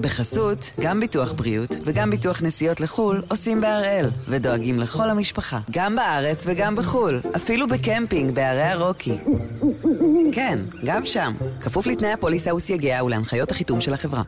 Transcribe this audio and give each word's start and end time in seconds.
בחסות, 0.00 0.70
גם 0.80 1.00
ביטוח 1.00 1.32
בריאות 1.32 1.76
וגם 1.84 2.10
ביטוח 2.10 2.42
נסיעות 2.42 2.80
לחו"ל 2.80 3.22
עושים 3.28 3.60
בהראל, 3.60 4.06
ודואגים 4.28 4.78
לכל 4.78 5.10
המשפחה, 5.10 5.58
גם 5.70 5.96
בארץ 5.96 6.44
וגם 6.46 6.76
בחו"ל, 6.76 7.20
אפילו 7.36 7.68
בקמפינג 7.68 8.34
בערי 8.34 8.62
הרוקי. 8.62 9.18
כן, 10.32 10.58
גם 10.84 11.06
שם, 11.06 11.32
כפוף 11.60 11.86
לתנאי 11.86 12.12
הפוליסה 12.12 12.54
וסייגיה 12.54 13.04
ולהנחיות 13.04 13.50
החיתום 13.50 13.80
של 13.80 13.94
החברה. 13.94 14.22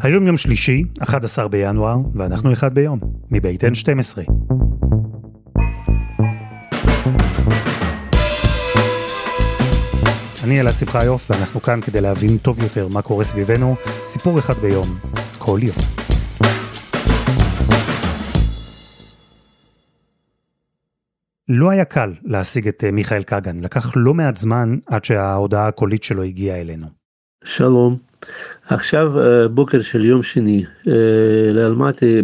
היום 0.00 0.26
יום 0.26 0.36
שלישי, 0.36 0.84
11 1.02 1.48
בינואר, 1.48 1.96
ואנחנו 2.14 2.52
אחד 2.52 2.74
ביום, 2.74 2.98
מבית 3.30 3.64
N12. 3.64 4.30
אני 10.44 10.60
אלעד 10.60 10.74
שמחיוף, 10.74 11.30
ואנחנו 11.30 11.62
כאן 11.62 11.80
כדי 11.80 12.00
להבין 12.00 12.38
טוב 12.38 12.62
יותר 12.62 12.88
מה 12.88 13.02
קורה 13.02 13.24
סביבנו, 13.24 13.76
סיפור 14.04 14.38
אחד 14.38 14.54
ביום, 14.54 14.98
כל 15.38 15.58
יום. 15.62 15.76
לא 21.48 21.70
היה 21.70 21.84
קל 21.84 22.10
להשיג 22.24 22.68
את 22.68 22.84
אה, 22.84 22.90
מיכאל 22.90 23.22
קגן, 23.22 23.60
לקח 23.60 23.92
לא 23.96 24.14
מעט 24.14 24.36
זמן 24.36 24.78
עד 24.86 25.04
שההודעה 25.04 25.68
הקולית 25.68 26.04
שלו 26.04 26.22
הגיעה 26.22 26.60
אלינו. 26.60 26.86
שלום, 27.44 27.96
עכשיו 28.68 29.20
אה, 29.20 29.48
בוקר 29.48 29.80
של 29.80 30.04
יום 30.04 30.22
שני, 30.22 30.64
אה, 30.88 30.92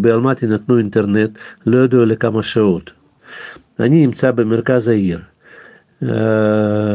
באלמטי 0.00 0.46
נתנו 0.46 0.78
אינטרנט, 0.78 1.38
לא 1.66 1.84
ידעו 1.84 2.04
לכמה 2.04 2.42
שעות. 2.42 2.90
אני 3.80 4.06
נמצא 4.06 4.30
במרכז 4.30 4.88
העיר. 4.88 5.29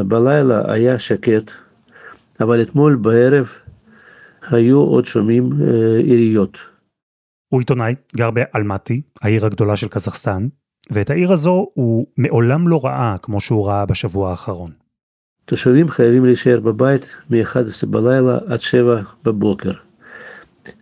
בלילה 0.07 0.61
היה 0.73 0.99
שקט, 0.99 1.51
אבל 2.41 2.61
אתמול 2.61 2.95
בערב 2.95 3.49
היו 4.49 4.79
עוד 4.79 5.05
שומעים 5.05 5.49
עיריות. 6.03 6.57
הוא 7.49 7.59
עיתונאי, 7.59 7.95
גר 8.15 8.29
באלמטי, 8.31 9.01
העיר 9.21 9.45
הגדולה 9.45 9.75
של 9.75 9.87
קזחסטן, 9.87 10.47
ואת 10.91 11.09
העיר 11.09 11.31
הזו 11.31 11.67
הוא 11.73 12.05
מעולם 12.17 12.67
לא 12.67 12.85
ראה 12.85 13.15
כמו 13.21 13.39
שהוא 13.41 13.67
ראה 13.67 13.85
בשבוע 13.85 14.29
האחרון. 14.29 14.71
תושבים 15.45 15.89
חייבים 15.89 16.25
להישאר 16.25 16.59
בבית 16.59 17.15
מ-11 17.29 17.85
בלילה 17.89 18.37
עד 18.47 18.59
7 18.59 19.01
בבוקר. 19.23 19.71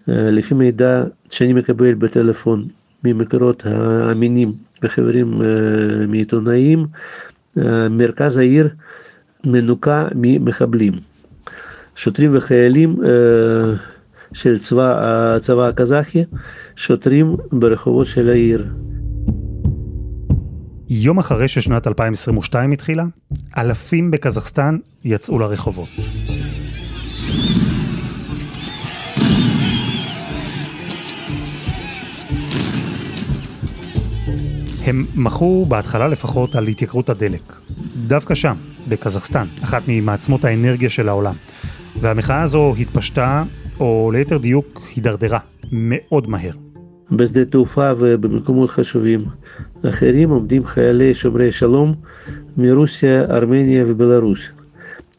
לפי 0.07 0.53
מידע 0.53 1.03
שאני 1.29 1.53
מקבל 1.53 1.93
בטלפון 1.93 2.65
ממקורות 3.03 3.65
האמינים 3.65 4.53
וחברים 4.83 5.41
מעיתונאים, 6.07 6.85
מרכז 7.89 8.37
העיר 8.37 8.69
מנוקה 9.45 10.07
ממחבלים. 10.15 10.93
שוטרים 11.95 12.31
וחיילים 12.33 12.95
של 14.33 14.59
צבא, 14.59 14.99
הצבא 15.35 15.67
הקזחי 15.67 16.23
שוטרים 16.75 17.35
ברחובות 17.51 18.07
של 18.07 18.29
העיר. 18.29 18.67
יום 20.89 21.19
אחרי 21.19 21.47
ששנת 21.47 21.87
2022 21.87 22.71
התחילה, 22.71 23.03
אלפים 23.57 24.11
בקזחסטן 24.11 24.77
יצאו 25.03 25.39
לרחובות. 25.39 25.89
הם 34.85 35.05
מחו 35.15 35.65
בהתחלה 35.65 36.07
לפחות 36.07 36.55
על 36.55 36.67
התייקרות 36.67 37.09
הדלק. 37.09 37.53
דווקא 38.07 38.35
שם, 38.35 38.55
בקזחסטן, 38.87 39.47
אחת 39.63 39.83
ממעצמות 39.87 40.45
האנרגיה 40.45 40.89
של 40.89 41.09
העולם. 41.09 41.35
והמחאה 42.01 42.41
הזו 42.41 42.73
התפשטה, 42.79 43.43
או 43.79 44.11
ליתר 44.13 44.37
דיוק, 44.37 44.81
הידרדרה, 44.95 45.39
מאוד 45.71 46.29
מהר. 46.29 46.51
בשדה 47.11 47.45
תעופה 47.45 47.91
ובמקומות 47.97 48.69
חשובים. 48.69 49.19
אחרים 49.89 50.29
עומדים 50.29 50.65
חיילי 50.65 51.13
שומרי 51.13 51.51
שלום 51.51 51.93
מרוסיה, 52.57 53.21
ארמניה 53.21 53.83
ובלארוס. 53.87 54.49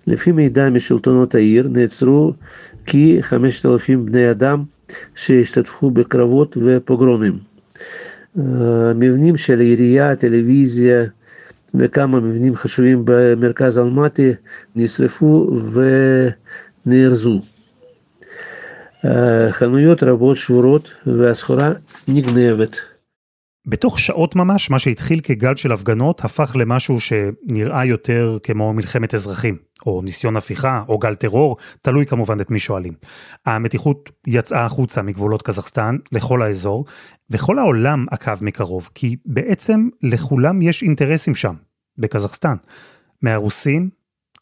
לפי 0.06 0.32
מידע 0.32 0.70
משלטונות 0.70 1.34
העיר 1.34 1.68
נעצרו 1.72 2.32
כ-5,000 2.86 3.96
בני 4.04 4.30
אדם 4.30 4.62
שהשתתפו 5.14 5.90
בקרבות 5.90 6.56
ופוגרומים. 6.66 7.53
מבנים 8.94 9.36
של 9.36 9.60
עירייה, 9.60 10.16
טלוויזיה 10.16 11.04
וכמה 11.74 12.20
מבנים 12.20 12.56
חשובים 12.56 13.02
במרכז 13.04 13.78
אלמטי 13.78 14.32
נשרפו 14.76 15.50
ונארזו. 16.86 17.40
חנויות 19.50 20.02
רבות 20.02 20.36
שבורות 20.36 20.92
והסחורה 21.06 21.72
נגנבת. 22.08 22.93
בתוך 23.66 23.98
שעות 23.98 24.36
ממש, 24.36 24.70
מה 24.70 24.78
שהתחיל 24.78 25.20
כגל 25.22 25.56
של 25.56 25.72
הפגנות 25.72 26.24
הפך 26.24 26.56
למשהו 26.58 27.00
שנראה 27.00 27.84
יותר 27.84 28.38
כמו 28.42 28.72
מלחמת 28.72 29.14
אזרחים, 29.14 29.56
או 29.86 30.02
ניסיון 30.02 30.36
הפיכה, 30.36 30.82
או 30.88 30.98
גל 30.98 31.14
טרור, 31.14 31.56
תלוי 31.82 32.06
כמובן 32.06 32.40
את 32.40 32.50
מי 32.50 32.58
שואלים. 32.58 32.92
המתיחות 33.46 34.10
יצאה 34.26 34.64
החוצה 34.64 35.02
מגבולות 35.02 35.42
קזחסטן 35.42 35.96
לכל 36.12 36.42
האזור, 36.42 36.84
וכל 37.30 37.58
העולם 37.58 38.06
עקב 38.10 38.44
מקרוב, 38.44 38.88
כי 38.94 39.16
בעצם 39.26 39.88
לכולם 40.02 40.62
יש 40.62 40.82
אינטרסים 40.82 41.34
שם, 41.34 41.54
בקזחסטן. 41.98 42.56
מהרוסים, 43.22 43.90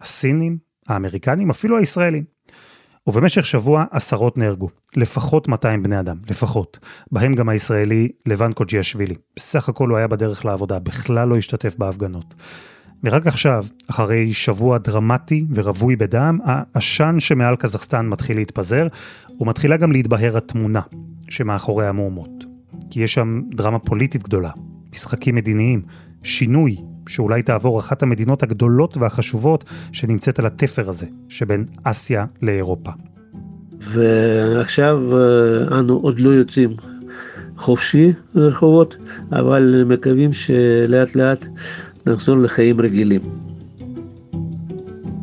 הסינים, 0.01 0.59
האמריקנים, 0.89 1.51
אפילו 1.51 1.79
הישראלים. 1.79 2.25
ובמשך 3.07 3.47
שבוע 3.47 3.85
עשרות 3.91 4.39
נהרגו, 4.39 4.69
לפחות 4.97 5.49
200 5.49 5.83
בני 5.83 6.01
אדם, 6.01 6.17
לפחות. 6.31 6.79
בהם 7.13 7.35
גם 7.35 7.49
הישראלי 7.49 8.09
לבן 8.27 8.53
קוג'יאשווילי. 8.53 9.15
בסך 9.37 9.69
הכל 9.69 9.89
הוא 9.89 9.97
היה 9.97 10.07
בדרך 10.07 10.45
לעבודה, 10.45 10.79
בכלל 10.79 11.29
לא 11.29 11.37
השתתף 11.37 11.77
בהפגנות. 11.79 12.35
ורק 13.05 13.27
עכשיו, 13.27 13.67
אחרי 13.91 14.33
שבוע 14.33 14.79
דרמטי 14.79 15.45
ורווי 15.55 15.97
בדם, 15.97 16.39
העשן 16.45 17.17
שמעל 17.19 17.57
קזחסטן 17.57 18.09
מתחיל 18.09 18.37
להתפזר, 18.37 18.87
ומתחילה 19.41 19.77
גם 19.77 19.93
להתבהר 19.93 20.37
התמונה 20.37 20.81
שמאחורי 21.29 21.87
המהומות. 21.87 22.45
כי 22.91 23.01
יש 23.01 23.15
שם 23.15 23.41
דרמה 23.55 23.79
פוליטית 23.79 24.23
גדולה, 24.23 24.51
משחקים 24.93 25.35
מדיניים, 25.35 25.83
שינוי 26.23 26.77
שאולי 27.09 27.43
תעבור 27.43 27.81
אחת 27.81 28.03
המדינות 28.03 28.43
הגדולות 28.43 28.97
והחשובות 28.97 29.65
שנמצאת 29.93 30.39
על 30.39 30.47
התפר 30.47 30.89
הזה, 30.89 31.07
שבין 31.29 31.65
אסיה 31.85 32.25
לאירופה. 32.43 32.91
ועכשיו 33.81 35.19
אה, 35.19 35.79
אנו 35.79 35.95
עוד 36.03 36.21
לא 36.21 36.31
יוצאים 36.31 36.77
חופשי 37.57 38.13
לרחובות, 38.35 38.97
אבל 39.33 39.85
מקווים 39.87 40.33
שלאט 40.33 41.15
לאט 41.15 41.47
נחזור 42.07 42.37
לחיים 42.37 42.81
רגילים. 42.81 43.21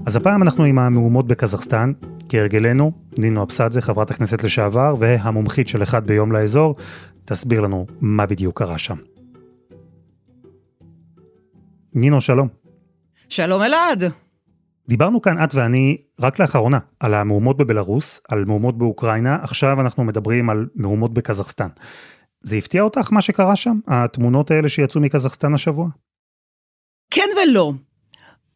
אז 0.05 0.15
הפעם 0.15 0.43
אנחנו 0.43 0.63
עם 0.63 0.79
המהומות 0.79 1.27
בקזחסטן, 1.27 1.91
כהרגלנו, 2.29 2.91
נינו 3.17 3.43
אבסדזה, 3.43 3.81
חברת 3.81 4.11
הכנסת 4.11 4.43
לשעבר, 4.43 4.95
והמומחית 4.99 5.67
של 5.67 5.83
אחד 5.83 6.07
ביום 6.07 6.31
לאזור, 6.31 6.75
תסביר 7.25 7.61
לנו 7.61 7.85
מה 8.01 8.25
בדיוק 8.25 8.59
קרה 8.59 8.77
שם. 8.77 8.95
נינו, 11.93 12.21
שלום. 12.21 12.47
שלום 13.29 13.61
אלעד. 13.61 14.03
דיברנו 14.87 15.21
כאן 15.21 15.43
את 15.43 15.55
ואני 15.55 15.97
רק 16.19 16.39
לאחרונה 16.39 16.79
על 16.99 17.13
המהומות 17.13 17.57
בבלארוס, 17.57 18.21
על 18.29 18.45
מהומות 18.45 18.77
באוקראינה, 18.77 19.37
עכשיו 19.41 19.81
אנחנו 19.81 20.03
מדברים 20.03 20.49
על 20.49 20.67
מהומות 20.75 21.13
בקזחסטן. 21.13 21.67
זה 22.43 22.55
הפתיע 22.55 22.81
אותך 22.81 23.11
מה 23.11 23.21
שקרה 23.21 23.55
שם? 23.55 23.79
התמונות 23.87 24.51
האלה 24.51 24.69
שיצאו 24.69 25.01
מקזחסטן 25.01 25.53
השבוע? 25.53 25.89
כן 27.11 27.29
ולא. 27.43 27.73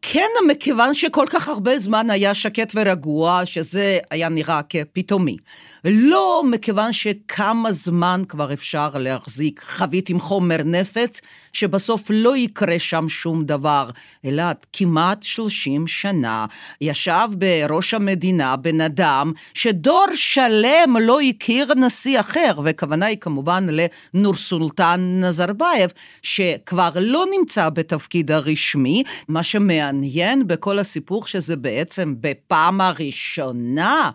כן, 0.06 0.30
מכיוון 0.48 0.94
שכל 0.94 1.26
כך 1.30 1.48
הרבה 1.48 1.80
זמן 1.80 2.10
היה 2.10 2.34
שקט 2.34 2.72
ורגוע, 2.76 3.46
שזה 3.46 4.00
היה 4.12 4.30
נראה 4.30 4.62
כפתאומי. 4.70 5.38
לא 5.86 6.44
מכיוון 6.52 6.94
שכמה 6.94 7.72
זמן 7.72 8.22
כבר 8.30 8.54
אפשר 8.54 8.90
להחזיק 8.96 9.60
חבית 9.60 10.10
עם 10.10 10.20
חומר 10.20 10.58
נפץ, 10.66 11.22
שבסוף 11.54 12.04
לא 12.10 12.38
יקרה 12.38 12.80
שם 12.80 13.10
שום 13.10 13.46
דבר, 13.46 13.90
אלא 14.26 14.44
כמעט 14.74 15.24
30 15.24 15.88
שנה 15.88 16.46
ישב 16.82 17.28
בראש 17.38 17.94
המדינה 17.94 18.56
בן 18.56 18.82
אדם 18.82 19.32
שדור 19.54 20.06
שלם 20.16 20.98
לא 21.02 21.22
הכיר 21.22 21.74
נשיא 21.76 22.20
אחר, 22.20 22.60
וכוונה 22.64 23.06
היא 23.06 23.18
כמובן 23.18 23.68
לנור 23.70 24.36
סולטן 24.36 25.20
נזרבייב, 25.24 25.90
שכבר 26.24 26.90
לא 26.96 27.26
נמצא 27.38 27.70
בתפקיד 27.70 28.32
הרשמי, 28.32 29.04
מה 29.28 29.44
שמעניין 29.44 30.48
בכל 30.48 30.80
הסיפור 30.80 31.28
שזה 31.28 31.56
בעצם 31.56 32.16
בפעם 32.20 32.82
הראשונה 32.82 34.12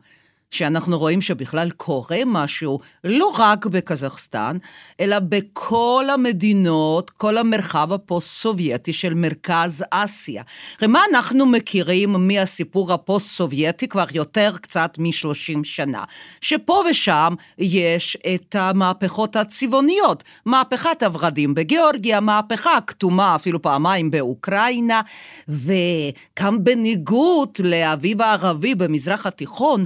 שאנחנו 0.51 0.99
רואים 0.99 1.21
שבכלל 1.21 1.71
קורה 1.71 2.19
משהו, 2.27 2.79
לא 3.05 3.33
רק 3.39 3.67
בקזחסטן, 3.67 4.57
אלא 5.01 5.19
בכל 5.19 6.05
המדינות, 6.13 7.11
כל 7.11 7.39
המרחב 7.39 7.93
הפוסט-סובייטי 7.93 8.93
של 8.93 9.15
מרכז 9.15 9.85
אסיה. 9.91 10.43
ומה 10.83 11.01
אנחנו 11.11 11.47
מכירים 11.47 12.29
מהסיפור 12.29 12.93
הפוסט-סובייטי 12.93 13.89
כבר 13.89 14.05
יותר 14.13 14.55
קצת 14.61 14.95
מ-30 14.99 15.65
שנה? 15.65 16.05
שפה 16.41 16.83
ושם 16.91 17.35
יש 17.59 18.17
את 18.35 18.55
המהפכות 18.55 19.37
הצבעוניות, 19.37 20.25
מהפכת 20.47 21.03
הוורדים 21.03 21.55
בגיאורגיה, 21.55 22.21
מהפכה 22.21 22.77
הכתומה 22.77 23.35
אפילו 23.35 23.63
פעמיים 23.63 24.11
באוקראינה, 24.11 25.01
וגם 25.49 26.65
בניגוד 26.65 27.49
לאביב 27.65 28.23
הערבי 28.23 28.75
במזרח 28.75 29.27
התיכון, 29.27 29.85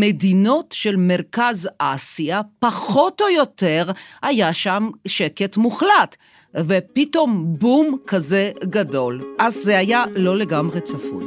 מדינות 0.00 0.72
של 0.72 0.96
מרכז 0.96 1.68
אסיה, 1.78 2.40
פחות 2.58 3.20
או 3.20 3.28
יותר 3.28 3.90
היה 4.22 4.54
שם 4.54 4.90
שקט 5.06 5.56
מוחלט. 5.56 6.16
ופתאום 6.56 7.46
בום 7.58 7.96
כזה 8.06 8.50
גדול. 8.64 9.34
אז 9.38 9.54
זה 9.54 9.78
היה 9.78 10.04
לא 10.14 10.36
לגמרי 10.36 10.80
צפוי. 10.80 11.24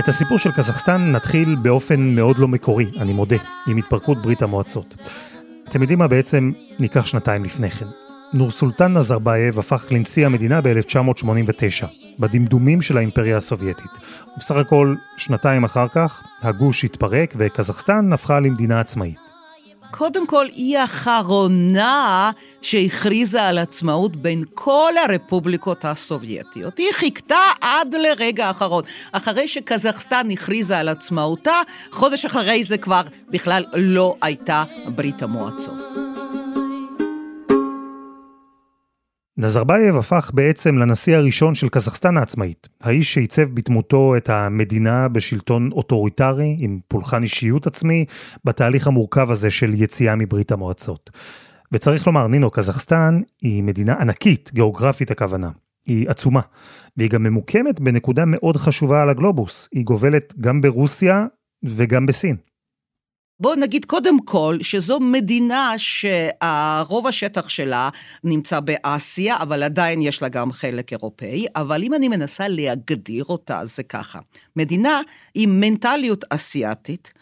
את 0.00 0.08
הסיפור 0.08 0.38
של 0.38 0.52
קזחסטן 0.52 1.12
נתחיל 1.12 1.54
באופן 1.54 2.00
מאוד 2.00 2.38
לא 2.38 2.48
מקורי, 2.48 2.86
אני 3.00 3.12
מודה, 3.12 3.36
עם 3.68 3.76
התפרקות 3.76 4.22
ברית 4.22 4.42
המועצות. 4.42 4.96
אתם 5.68 5.80
יודעים 5.82 5.98
מה 5.98 6.08
בעצם 6.08 6.52
ניקח 6.78 7.06
שנתיים 7.06 7.44
לפני 7.44 7.70
כן. 7.70 7.86
נור 8.32 8.50
סולטן 8.50 8.92
נזרבייב 8.92 9.58
הפך 9.58 9.88
לנשיא 9.90 10.26
המדינה 10.26 10.60
ב-1989, 10.60 12.01
בדמדומים 12.18 12.82
של 12.82 12.96
האימפריה 12.96 13.36
הסובייטית. 13.36 13.90
ובסך 14.36 14.56
הכל, 14.56 14.94
שנתיים 15.16 15.64
אחר 15.64 15.88
כך, 15.88 16.22
הגוש 16.42 16.84
התפרק 16.84 17.34
וקזחסטן 17.38 18.12
הפכה 18.12 18.40
למדינה 18.40 18.80
עצמאית. 18.80 19.32
קודם 19.92 20.26
כל, 20.26 20.46
היא 20.52 20.78
האחרונה 20.78 22.30
שהכריזה 22.62 23.42
על 23.42 23.58
עצמאות 23.58 24.16
בין 24.16 24.42
כל 24.54 24.92
הרפובליקות 25.04 25.84
הסובייטיות. 25.84 26.78
היא 26.78 26.92
חיכתה 26.92 27.44
עד 27.60 27.94
לרגע 27.94 28.46
האחרון. 28.46 28.84
אחרי 29.12 29.48
שקזחסטן 29.48 30.30
הכריזה 30.30 30.78
על 30.78 30.88
עצמאותה, 30.88 31.60
חודש 31.90 32.24
אחרי 32.24 32.64
זה 32.64 32.78
כבר 32.78 33.02
בכלל 33.30 33.64
לא 33.74 34.16
הייתה 34.22 34.64
ברית 34.94 35.22
המועצות. 35.22 36.01
נזרבייב 39.36 39.96
הפך 39.96 40.30
בעצם 40.34 40.78
לנשיא 40.78 41.16
הראשון 41.16 41.54
של 41.54 41.68
קזחסטן 41.68 42.16
העצמאית, 42.16 42.68
האיש 42.82 43.14
שעיצב 43.14 43.42
בדמותו 43.42 44.16
את 44.16 44.30
המדינה 44.30 45.08
בשלטון 45.08 45.72
אוטוריטרי, 45.72 46.56
עם 46.58 46.80
פולחן 46.88 47.22
אישיות 47.22 47.66
עצמי, 47.66 48.04
בתהליך 48.44 48.86
המורכב 48.86 49.30
הזה 49.30 49.50
של 49.50 49.74
יציאה 49.74 50.16
מברית 50.16 50.52
המועצות. 50.52 51.10
וצריך 51.72 52.06
לומר, 52.06 52.26
נינו, 52.26 52.50
קזחסטן 52.50 53.20
היא 53.42 53.62
מדינה 53.62 53.94
ענקית, 53.94 54.50
גיאוגרפית 54.54 55.10
הכוונה. 55.10 55.50
היא 55.86 56.08
עצומה, 56.08 56.40
והיא 56.96 57.10
גם 57.10 57.22
ממוקמת 57.22 57.80
בנקודה 57.80 58.24
מאוד 58.26 58.56
חשובה 58.56 59.02
על 59.02 59.08
הגלובוס. 59.08 59.68
היא 59.72 59.84
גובלת 59.84 60.34
גם 60.40 60.60
ברוסיה 60.60 61.26
וגם 61.64 62.06
בסין. 62.06 62.36
בואו 63.42 63.54
נגיד 63.54 63.84
קודם 63.84 64.20
כל 64.24 64.58
שזו 64.62 65.00
מדינה 65.00 65.74
שרוב 65.76 67.06
השטח 67.06 67.48
שלה 67.48 67.88
נמצא 68.24 68.60
באסיה, 68.60 69.36
אבל 69.36 69.62
עדיין 69.62 70.02
יש 70.02 70.22
לה 70.22 70.28
גם 70.28 70.52
חלק 70.52 70.92
אירופאי, 70.92 71.46
אבל 71.56 71.82
אם 71.82 71.94
אני 71.94 72.08
מנסה 72.08 72.48
להגדיר 72.48 73.24
אותה, 73.24 73.60
זה 73.64 73.82
ככה. 73.82 74.18
מדינה 74.56 75.00
עם 75.34 75.60
מנטליות 75.60 76.24
אסיאתית, 76.30 77.12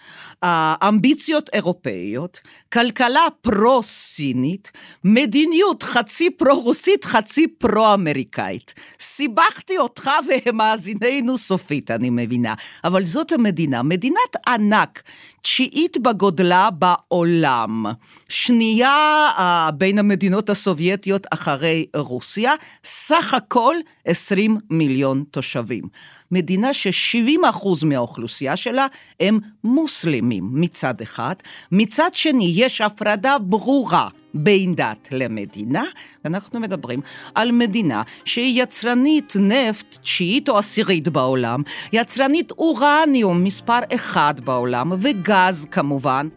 אמביציות 0.89 1.51
אירופאיות, 1.53 2.41
כלכלה 2.73 3.27
פרו-סינית, 3.41 4.71
מדיניות 5.05 5.83
חצי 5.83 6.31
פרו-רוסית, 6.31 7.05
חצי 7.05 7.47
פרו-אמריקאית. 7.49 8.75
סיבכתי 9.01 9.79
אותך 9.79 10.11
ומאזיננו 10.47 11.39
סופית, 11.39 11.91
אני 11.91 12.11
מבינה. 12.11 12.55
אבל 12.85 13.05
זאת 13.05 13.33
המדינה, 13.33 13.83
מדינת 13.83 14.37
ענק, 14.49 15.03
תשיעית 15.43 15.97
בגודלה 15.99 16.69
בעולם, 16.71 17.87
שנייה 18.29 19.29
uh, 19.37 19.73
בין 19.73 19.99
המדינות 19.99 20.51
הסובייטיות 20.51 21.27
אחרי 21.31 21.87
רוסיה, 21.97 22.55
סך 22.85 23.35
הכל 23.35 23.75
20 24.05 24.59
מיליון 24.71 25.25
תושבים. 25.31 25.85
מדינה 26.33 26.75
ש-70% 26.75 27.87
מהאוכלוסייה 27.87 28.57
שלה 28.57 28.87
הם 29.21 29.39
מוסלמים 29.65 30.51
מצד 30.53 31.01
אחד, 31.01 31.35
מצד 31.73 32.11
שני 32.15 32.53
יש 32.57 32.81
הפרדה 32.81 33.39
ברורה 33.39 34.09
בין 34.35 34.75
דת 34.75 35.09
למדינה, 35.11 35.85
ואנחנו 36.25 36.61
מדברים 36.61 37.01
על 37.35 37.53
מדינה 37.53 38.03
שהיא 38.25 38.63
יצרנית 38.63 39.33
נפט 39.41 39.99
תשיעית 40.03 40.49
או 40.49 40.59
עשירית 40.59 41.09
בעולם, 41.09 41.63
יצרנית 41.93 42.51
אורניום 42.51 43.45
מספר 43.45 43.79
אחד 43.95 44.35
בעולם, 44.45 44.93
וגז 44.99 45.67
כמובן. 45.71 46.29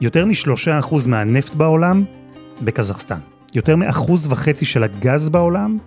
יותר 0.00 0.26
משלושה 0.26 0.78
אחוז 0.78 1.06
מהנפט 1.06 1.54
בעולם 1.54 2.04
בקזחסטן. 2.60 3.18
יותר 3.54 3.76
מאחוז 3.76 4.32
וחצי 4.32 4.64
של 4.64 4.82
הגז 4.82 5.28
בעולם 5.28 5.78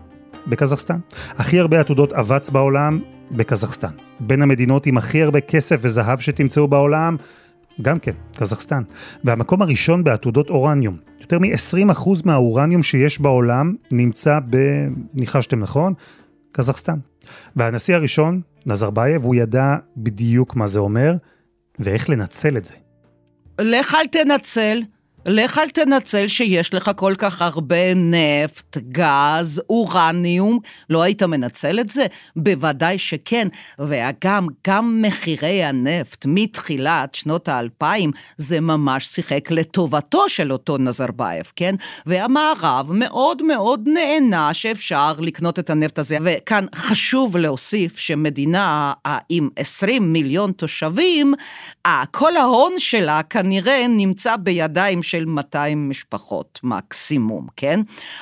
בקזחסטן. 0.47 0.99
הכי 1.37 1.59
הרבה 1.59 1.79
עתודות 1.79 2.13
אבץ 2.13 2.49
בעולם, 2.49 2.99
בקזחסטן. 3.31 3.91
בין 4.19 4.41
המדינות 4.41 4.85
עם 4.85 4.97
הכי 4.97 5.23
הרבה 5.23 5.39
כסף 5.41 5.79
וזהב 5.81 6.19
שתמצאו 6.19 6.67
בעולם, 6.67 7.17
גם 7.81 7.99
כן, 7.99 8.11
קזחסטן. 8.37 8.83
והמקום 9.23 9.61
הראשון 9.61 10.03
בעתודות 10.03 10.49
אורניום. 10.49 10.97
יותר 11.21 11.39
מ-20% 11.39 12.09
מהאורניום 12.25 12.83
שיש 12.83 13.21
בעולם 13.21 13.75
נמצא 13.91 14.39
ב... 14.49 14.57
ניחשתם 15.13 15.59
נכון? 15.59 15.93
קזחסטן. 16.51 16.97
והנשיא 17.55 17.95
הראשון, 17.95 18.41
נזרבייב, 18.65 19.23
הוא 19.23 19.35
ידע 19.35 19.75
בדיוק 19.97 20.55
מה 20.55 20.67
זה 20.67 20.79
אומר, 20.79 21.13
ואיך 21.79 22.09
לנצל 22.09 22.57
את 22.57 22.65
זה. 22.65 22.73
לך 23.59 23.95
אל 23.95 24.07
תנצל. 24.07 24.81
לך 25.25 25.57
אל 25.57 25.69
תנצל 25.69 26.27
שיש 26.27 26.73
לך 26.73 26.91
כל 26.95 27.13
כך 27.17 27.41
הרבה 27.41 27.93
נפט, 27.95 28.77
גז, 28.77 29.61
אורניום, 29.69 30.59
לא 30.89 31.01
היית 31.01 31.23
מנצל 31.23 31.79
את 31.79 31.89
זה? 31.89 32.05
בוודאי 32.35 32.97
שכן, 32.97 33.47
וגם, 33.79 34.47
גם 34.67 35.01
מחירי 35.01 35.63
הנפט 35.63 36.25
מתחילת 36.27 37.15
שנות 37.15 37.47
האלפיים, 37.47 38.11
זה 38.37 38.59
ממש 38.59 39.05
שיחק 39.05 39.51
לטובתו 39.51 40.29
של 40.29 40.51
אותו 40.51 40.77
נזרבייב, 40.77 41.51
כן? 41.55 41.75
והמערב 42.05 42.91
מאוד 42.93 43.43
מאוד 43.43 43.89
נהנה 43.93 44.53
שאפשר 44.53 45.13
לקנות 45.19 45.59
את 45.59 45.69
הנפט 45.69 45.99
הזה, 45.99 46.17
וכאן 46.23 46.65
חשוב 46.75 47.37
להוסיף 47.37 47.97
שמדינה 47.97 48.93
עם 49.29 49.49
20 49.55 50.13
מיליון 50.13 50.51
תושבים, 50.51 51.33
כל 52.11 52.37
ההון 52.37 52.73
שלה 52.77 53.23
כנראה 53.23 53.85
נמצא 53.89 54.35
בידיים 54.35 55.03
של 55.11 55.25
200 55.25 55.89
משפחות 55.89 56.59
מקסימום, 56.63 57.47
כן? 57.55 57.79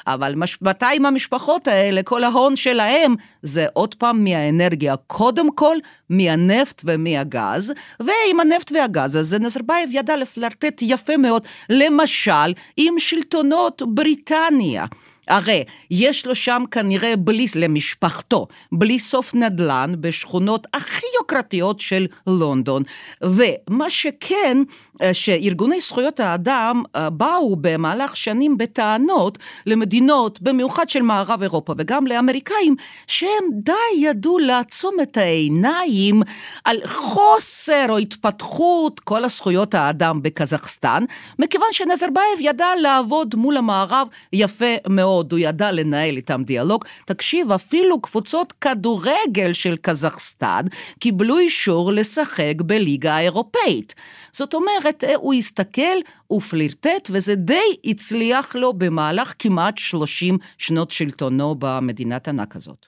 אבל 0.08 0.36
200 0.62 1.06
המשפחות 1.06 1.68
האלה, 1.68 2.04
כל 2.04 2.24
ההון 2.24 2.56
שלהם 2.56 3.16
זה 3.42 3.66
עוד 3.74 3.96
פעם 3.96 4.24
מהאנרגיה, 4.24 4.96
קודם 4.96 5.56
כל 5.56 5.78
מהנפט 6.10 6.82
ומהגז, 6.86 7.74
ועם 8.00 8.40
הנפט 8.40 8.72
והגז 8.72 9.16
הזה 9.16 9.40
נזרבייב 9.40 9.90
ידע 9.94 10.18
לפלרטט 10.18 10.82
יפה 10.82 11.18
מאוד, 11.18 11.48
למשל 11.70 12.54
עם 12.78 13.00
שלטונות 13.00 13.82
בריטניה. 13.88 14.86
הרי 15.30 15.64
יש 15.92 16.26
לו 16.26 16.36
שם 16.36 16.64
כנראה 16.72 17.16
בלי, 17.16 17.46
למשפחתו, 17.56 18.48
בלי 18.72 19.00
סוף 19.00 19.34
נדל"ן 19.34 19.94
בשכונות 20.00 20.68
הכי 20.74 21.06
יוקרתיות 21.20 21.80
של 21.80 22.08
לונדון. 22.28 22.84
ומה 23.22 23.90
שכן, 23.90 24.58
אה, 25.02 25.14
שארגוני 25.14 25.82
זכויות 25.82 26.20
האדם 26.20 26.84
אה, 26.96 27.10
באו 27.10 27.56
במהלך 27.56 28.18
שנים 28.18 28.58
בטענות 28.58 29.38
למדינות, 29.66 30.42
במיוחד 30.42 30.90
של 30.90 31.02
מערב 31.02 31.42
אירופה 31.42 31.74
וגם 31.78 32.08
לאמריקאים, 32.08 32.76
שהם 33.08 33.44
די 33.64 33.74
ידעו 33.98 34.40
לעצום 34.40 34.96
את 35.02 35.18
העיניים 35.18 36.22
על 36.66 36.78
חוסר 36.86 37.86
או 37.90 37.98
התפתחות 37.98 39.00
כל 39.00 39.24
הזכויות 39.24 39.74
האדם 39.74 40.22
בקזחסטן, 40.22 41.04
מכיוון 41.40 41.68
שנזרבייב 41.72 42.40
ידע 42.40 42.68
לעבוד 42.82 43.36
מול 43.36 43.58
המערב 43.58 44.08
יפה 44.34 44.76
מאוד. 44.90 45.19
מאוד, 45.20 45.32
הוא 45.32 45.40
ידע 45.40 45.72
לנהל 45.72 46.16
איתם 46.16 46.42
דיאלוג. 46.46 46.86
תקשיב, 47.06 47.52
אפילו 47.52 48.02
קבוצות 48.02 48.54
כדורגל 48.62 49.54
של 49.54 49.78
קזחסטן 49.82 50.62
קיבלו 51.00 51.38
אישור 51.38 51.94
לשחק 51.94 52.54
בליגה 52.66 53.16
האירופאית. 53.16 53.96
זאת 54.32 54.54
אומרת, 54.54 55.04
אה, 55.04 55.16
הוא 55.16 55.34
הסתכל, 55.34 55.98
הוא 56.28 56.42
פלירטט, 56.42 57.10
וזה 57.12 57.36
די 57.36 57.76
הצליח 57.86 58.56
לו 58.56 58.74
במהלך 58.74 59.34
כמעט 59.40 59.78
30 59.78 60.38
שנות 60.58 60.92
שלטונו 60.92 61.56
במדינת 61.60 62.28
ענק 62.28 62.56
הזאת. 62.56 62.86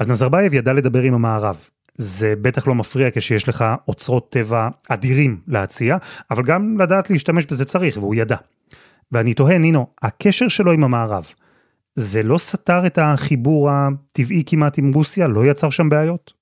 אז 0.00 0.08
נזרבייב 0.08 0.54
ידע 0.54 0.72
לדבר 0.72 1.02
עם 1.02 1.14
המערב. 1.14 1.56
זה 1.98 2.34
בטח 2.42 2.68
לא 2.68 2.74
מפריע 2.74 3.08
כשיש 3.14 3.48
לך 3.48 3.64
אוצרות 3.88 4.30
טבע 4.30 4.68
אדירים 4.88 5.40
להציע, 5.48 5.96
אבל 6.30 6.42
גם 6.42 6.80
לדעת 6.80 7.10
להשתמש 7.10 7.46
בזה 7.46 7.64
צריך, 7.64 7.96
והוא 7.96 8.14
ידע. 8.14 8.36
ואני 9.12 9.34
תוהה, 9.34 9.58
נינו, 9.58 9.86
הקשר 10.02 10.48
שלו 10.48 10.72
עם 10.72 10.84
המערב, 10.84 11.32
זה 11.96 12.22
לא 12.22 12.38
סתר 12.38 12.86
את 12.86 12.98
החיבור 12.98 13.70
הטבעי 13.70 14.42
כמעט 14.46 14.78
עם 14.78 14.92
רוסיה? 14.92 15.28
לא 15.28 15.46
יצר 15.46 15.70
שם 15.70 15.88
בעיות? 15.88 16.32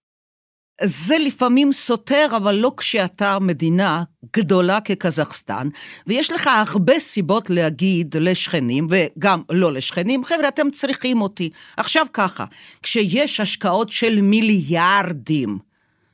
זה 0.83 1.19
לפעמים 1.19 1.73
סותר, 1.73 2.27
אבל 2.37 2.55
לא 2.55 2.73
כשאתה 2.77 3.39
מדינה 3.39 4.03
גדולה 4.37 4.81
כקזחסטן, 4.81 5.69
ויש 6.07 6.33
לך 6.33 6.51
הרבה 6.67 6.99
סיבות 6.99 7.51
להגיד 7.51 8.17
לשכנים, 8.21 8.87
וגם 8.91 9.43
לא 9.51 9.73
לשכנים, 9.73 10.25
חבר'ה, 10.25 10.49
אתם 10.49 10.71
צריכים 10.71 11.21
אותי. 11.21 11.51
עכשיו 11.77 12.07
ככה, 12.13 12.45
כשיש 12.83 13.41
השקעות 13.41 13.89
של 13.89 14.21
מיליארדים, 14.21 15.59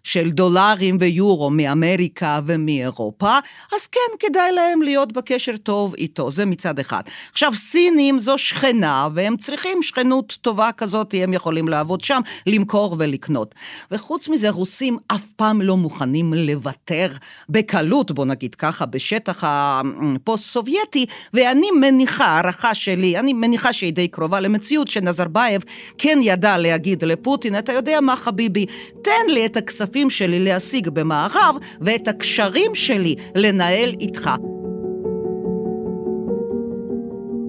של 0.05 0.31
דולרים 0.31 0.97
ויורו 1.01 1.51
מאמריקה 1.51 2.41
ומאירופה, 2.47 3.39
אז 3.77 3.87
כן, 3.87 4.01
כדאי 4.19 4.53
להם 4.53 4.83
להיות 4.83 5.13
בקשר 5.13 5.57
טוב 5.57 5.95
איתו, 5.99 6.31
זה 6.31 6.47
מצד 6.47 6.79
אחד. 6.79 7.03
עכשיו, 7.33 7.53
סינים 7.57 8.19
זו 8.19 8.39
שכנה, 8.39 9.09
והם 9.15 9.37
צריכים 9.37 9.83
שכנות 9.83 10.39
טובה 10.41 10.73
כזאת, 10.77 11.15
הם 11.19 11.33
יכולים 11.33 11.69
לעבוד 11.69 12.01
שם, 12.01 12.21
למכור 12.47 12.97
ולקנות. 12.99 13.55
וחוץ 13.91 14.29
מזה, 14.29 14.51
רוסים 14.51 14.97
אף 15.09 15.33
פעם 15.37 15.63
לא 15.63 15.77
מוכנים 15.77 16.35
לוותר 16.35 17.09
בקלות, 17.49 18.13
בוא 18.13 18.25
נגיד 18.25 18.55
ככה, 18.55 18.87
בשטח 18.87 19.45
הפוסט-סובייטי, 19.47 21.07
ואני 21.35 21.67
מניחה, 21.81 22.25
הערכה 22.25 22.75
שלי, 22.75 23.19
אני 23.19 23.33
מניחה 23.33 23.73
שהיא 23.73 23.93
די 23.93 24.09
קרובה 24.09 24.41
למציאות, 24.41 24.89
שנזרבייב 24.89 25.63
כן 25.99 26.19
ידע 26.23 26.59
להגיד 26.59 27.05
לפוטין, 27.05 27.59
אתה 27.59 27.73
יודע 27.73 28.01
מה, 28.01 28.17
חביבי, 28.17 28.67
תן 29.03 29.33
לי 29.33 29.47
את 29.47 29.57
הכספים. 29.57 29.90
הכספים 29.91 30.11
שלי 30.11 30.45
להשיג 30.45 30.89
במערב 30.89 31.55
ואת 31.81 32.09
הקשרים 32.09 32.75
שלי 32.75 33.15
לנהל 33.35 33.95
איתך. 34.01 34.31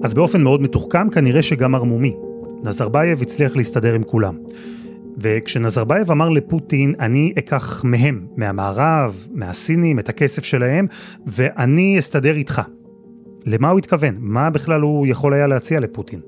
אז 0.02 0.14
באופן 0.14 0.42
מאוד 0.42 0.62
מתוחכם 0.62 1.10
כנראה 1.10 1.42
שגם 1.42 1.74
ערמומי. 1.74 2.16
נזרבייב 2.64 3.22
הצליח 3.22 3.56
להסתדר 3.56 3.94
עם 3.94 4.02
כולם. 4.02 4.36
וכשנזרבייב 5.18 6.10
אמר 6.10 6.28
לפוטין, 6.28 6.94
אני 7.00 7.32
אקח 7.38 7.84
מהם, 7.84 8.26
מהמערב, 8.36 9.26
מהסינים, 9.30 9.98
את 9.98 10.08
הכסף 10.08 10.44
שלהם, 10.44 10.86
ואני 11.26 11.98
אסתדר 11.98 12.36
איתך. 12.36 12.62
למה 13.46 13.70
הוא 13.70 13.78
התכוון? 13.78 14.14
מה 14.18 14.50
בכלל 14.50 14.80
הוא 14.80 15.06
יכול 15.06 15.34
היה 15.34 15.46
להציע 15.46 15.80
לפוטין? 15.80 16.20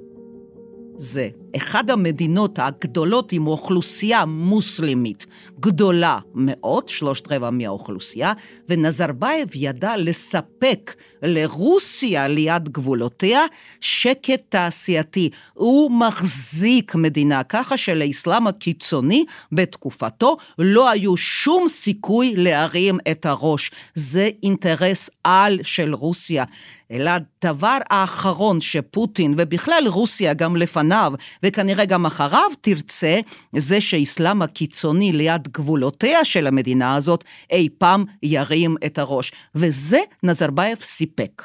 זה 0.96 1.28
אחד 1.56 1.90
המדינות 1.90 2.58
הגדולות 2.58 3.32
עם 3.32 3.46
אוכלוסייה 3.46 4.24
מוסלמית 4.24 5.26
גדולה 5.60 6.18
מאוד, 6.34 6.88
שלושת 6.88 7.32
רבע 7.32 7.50
מהאוכלוסייה, 7.50 8.32
ונזרבייב 8.68 9.48
ידע 9.54 9.96
לספק 9.96 10.94
לרוסיה 11.22 12.28
ליד 12.28 12.68
גבולותיה 12.68 13.40
שקט 13.80 14.40
תעשייתי. 14.48 15.30
הוא 15.54 15.90
מחזיק 15.90 16.94
מדינה 16.94 17.42
ככה 17.42 17.76
שלאסלאם 17.76 18.46
הקיצוני 18.46 19.24
בתקופתו 19.52 20.36
לא 20.58 20.90
היו 20.90 21.16
שום 21.16 21.68
סיכוי 21.68 22.34
להרים 22.36 22.98
את 23.10 23.26
הראש. 23.26 23.70
זה 23.94 24.30
אינטרס 24.42 25.10
על 25.24 25.58
של 25.62 25.94
רוסיה. 25.94 26.44
אלא 26.90 27.10
הדבר 27.10 27.78
האחרון 27.90 28.60
שפוטין, 28.60 29.34
ובכלל 29.38 29.84
רוסיה 29.86 30.34
גם 30.34 30.56
לפניו, 30.56 31.12
וכנראה 31.44 31.84
גם 31.84 32.06
אחריו 32.06 32.50
תרצה, 32.60 33.20
זה 33.56 33.80
שאסלאם 33.80 34.42
הקיצוני 34.42 35.12
ליד 35.12 35.48
גבולותיה 35.48 36.24
של 36.24 36.46
המדינה 36.46 36.94
הזאת 36.94 37.24
אי 37.50 37.68
פעם 37.78 38.04
ירים 38.22 38.76
את 38.86 38.98
הראש. 38.98 39.32
וזה 39.54 39.98
נזרבייב 40.22 40.78
סיפק. 40.82 41.42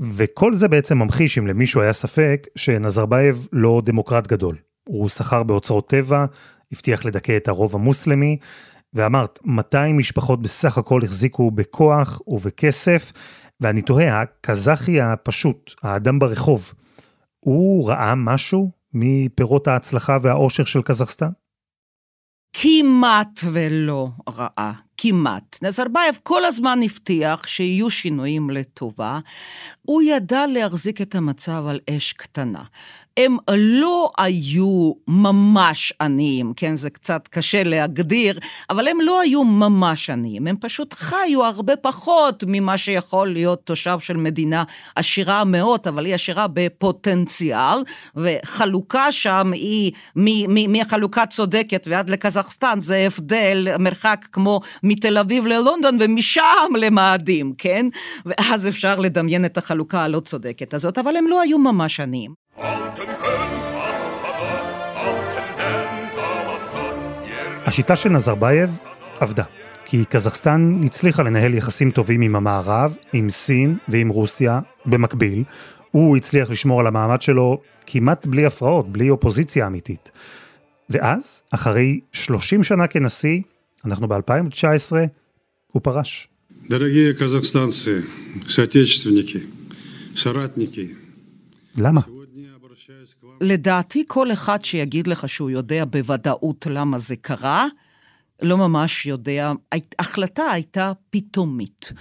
וכל 0.00 0.54
זה 0.54 0.68
בעצם 0.68 0.98
ממחיש, 0.98 1.38
אם 1.38 1.46
למישהו 1.46 1.80
היה 1.80 1.92
ספק, 1.92 2.46
שנזרבייב 2.56 3.46
לא 3.52 3.82
דמוקרט 3.84 4.26
גדול. 4.26 4.56
הוא 4.88 5.08
סחר 5.08 5.42
באוצרות 5.42 5.88
טבע, 5.88 6.24
הבטיח 6.72 7.04
לדכא 7.04 7.36
את 7.36 7.48
הרוב 7.48 7.74
המוסלמי, 7.74 8.36
ואמרת, 8.94 9.38
200 9.44 9.98
משפחות 9.98 10.42
בסך 10.42 10.78
הכל 10.78 11.00
החזיקו 11.04 11.50
בכוח 11.50 12.20
ובכסף, 12.26 13.12
ואני 13.60 13.82
תוהה, 13.82 14.20
הקזחי 14.20 15.00
הפשוט, 15.00 15.74
האדם 15.82 16.18
ברחוב, 16.18 16.72
הוא 17.40 17.88
ראה 17.88 18.14
משהו 18.14 18.79
מפירות 18.94 19.68
ההצלחה 19.68 20.18
והאושר 20.22 20.64
של 20.64 20.82
קזחסטן? 20.82 21.30
כמעט 22.52 23.40
ולא 23.52 24.08
ראה, 24.28 24.72
כמעט. 24.96 25.58
נזרבייב 25.62 26.18
כל 26.22 26.44
הזמן 26.44 26.78
הבטיח 26.84 27.46
שיהיו 27.46 27.90
שינויים 27.90 28.50
לטובה. 28.50 29.18
הוא 29.82 30.02
ידע 30.02 30.46
להחזיק 30.46 31.00
את 31.00 31.14
המצב 31.14 31.64
על 31.68 31.80
אש 31.90 32.12
קטנה. 32.12 32.62
הם 33.24 33.36
לא 33.56 34.10
היו 34.18 34.92
ממש 35.08 35.92
עניים, 36.00 36.52
כן, 36.56 36.76
זה 36.76 36.90
קצת 36.90 37.28
קשה 37.28 37.62
להגדיר, 37.62 38.38
אבל 38.70 38.88
הם 38.88 39.00
לא 39.00 39.20
היו 39.20 39.44
ממש 39.44 40.10
עניים, 40.10 40.46
הם 40.46 40.56
פשוט 40.60 40.94
חיו 40.94 41.44
הרבה 41.44 41.76
פחות 41.76 42.44
ממה 42.46 42.78
שיכול 42.78 43.28
להיות 43.32 43.60
תושב 43.64 43.98
של 43.98 44.16
מדינה 44.16 44.64
עשירה 44.94 45.44
מאוד, 45.44 45.80
אבל 45.88 46.06
היא 46.06 46.14
עשירה 46.14 46.46
בפוטנציאל, 46.52 47.78
וחלוקה 48.16 49.12
שם 49.12 49.52
היא, 49.52 49.92
מחלוקה 50.68 51.26
צודקת 51.26 51.86
ועד 51.90 52.10
לקזחסטן, 52.10 52.80
זה 52.80 53.06
הבדל, 53.06 53.68
מרחק 53.78 54.26
כמו 54.32 54.60
מתל 54.82 55.18
אביב 55.18 55.46
ללונדון 55.46 55.96
ומשם 56.00 56.76
למאדים, 56.78 57.52
כן? 57.58 57.86
ואז 58.26 58.68
אפשר 58.68 58.98
לדמיין 58.98 59.44
את 59.44 59.58
החלוקה 59.58 60.02
הלא 60.02 60.20
צודקת 60.20 60.74
הזאת, 60.74 60.98
אבל 60.98 61.16
הם 61.16 61.26
לא 61.26 61.40
היו 61.40 61.58
ממש 61.58 62.00
עניים. 62.00 62.49
השיטה 67.65 67.95
של 67.95 68.09
נזרבייב 68.09 68.79
עבדה, 69.19 69.43
כי 69.85 70.05
קזחסטן 70.05 70.81
הצליחה 70.85 71.23
לנהל 71.23 71.53
יחסים 71.53 71.91
טובים 71.91 72.21
עם 72.21 72.35
המערב, 72.35 72.97
עם 73.13 73.29
סין 73.29 73.77
ועם 73.87 74.09
רוסיה 74.09 74.59
במקביל. 74.85 75.43
הוא 75.91 76.17
הצליח 76.17 76.49
לשמור 76.49 76.79
על 76.79 76.87
המעמד 76.87 77.21
שלו 77.21 77.61
כמעט 77.85 78.27
בלי 78.27 78.45
הפרעות, 78.45 78.91
בלי 78.91 79.09
אופוזיציה 79.09 79.67
אמיתית. 79.67 80.11
ואז, 80.89 81.43
אחרי 81.51 81.99
30 82.11 82.63
שנה 82.63 82.87
כנשיא, 82.87 83.41
אנחנו 83.85 84.07
ב-2019, 84.07 84.95
הוא 85.71 85.81
פרש. 85.83 86.27
Дорогие 86.69 87.13
казахстанцы, 87.13 88.03
соотечественники, 88.47 89.39
соратники. 90.15 90.95
למה? 91.77 92.01
לדעתי, 93.40 94.04
כל 94.06 94.32
אחד 94.32 94.64
שיגיד 94.64 95.06
לך 95.06 95.28
שהוא 95.28 95.50
יודע 95.50 95.84
בוודאות 95.84 96.66
למה 96.70 96.98
זה 96.98 97.16
קרה, 97.16 97.66
לא 98.42 98.56
ממש 98.56 99.06
יודע. 99.06 99.52
ההחלטה 99.98 100.50
הייתה 100.50 100.92
פתאומית. 101.10 101.92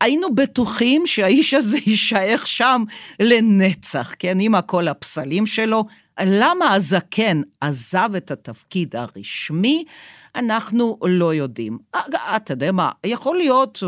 היינו 0.00 0.34
בטוחים 0.34 1.06
שהאיש 1.06 1.54
הזה 1.54 1.78
יישאר 1.86 2.36
שם 2.44 2.82
לנצח, 3.20 4.12
כן, 4.18 4.38
עם 4.40 4.60
כל 4.60 4.88
הפסלים 4.88 5.46
שלו. 5.46 5.84
למה 6.20 6.74
הזקן 6.74 7.40
עזב 7.60 8.10
את 8.16 8.30
התפקיד 8.30 8.96
הרשמי, 8.96 9.84
אנחנו 10.36 10.98
לא 11.02 11.34
יודעים. 11.34 11.78
אתה 12.36 12.52
יודע 12.52 12.72
מה, 12.72 12.90
יכול 13.06 13.36
להיות 13.36 13.82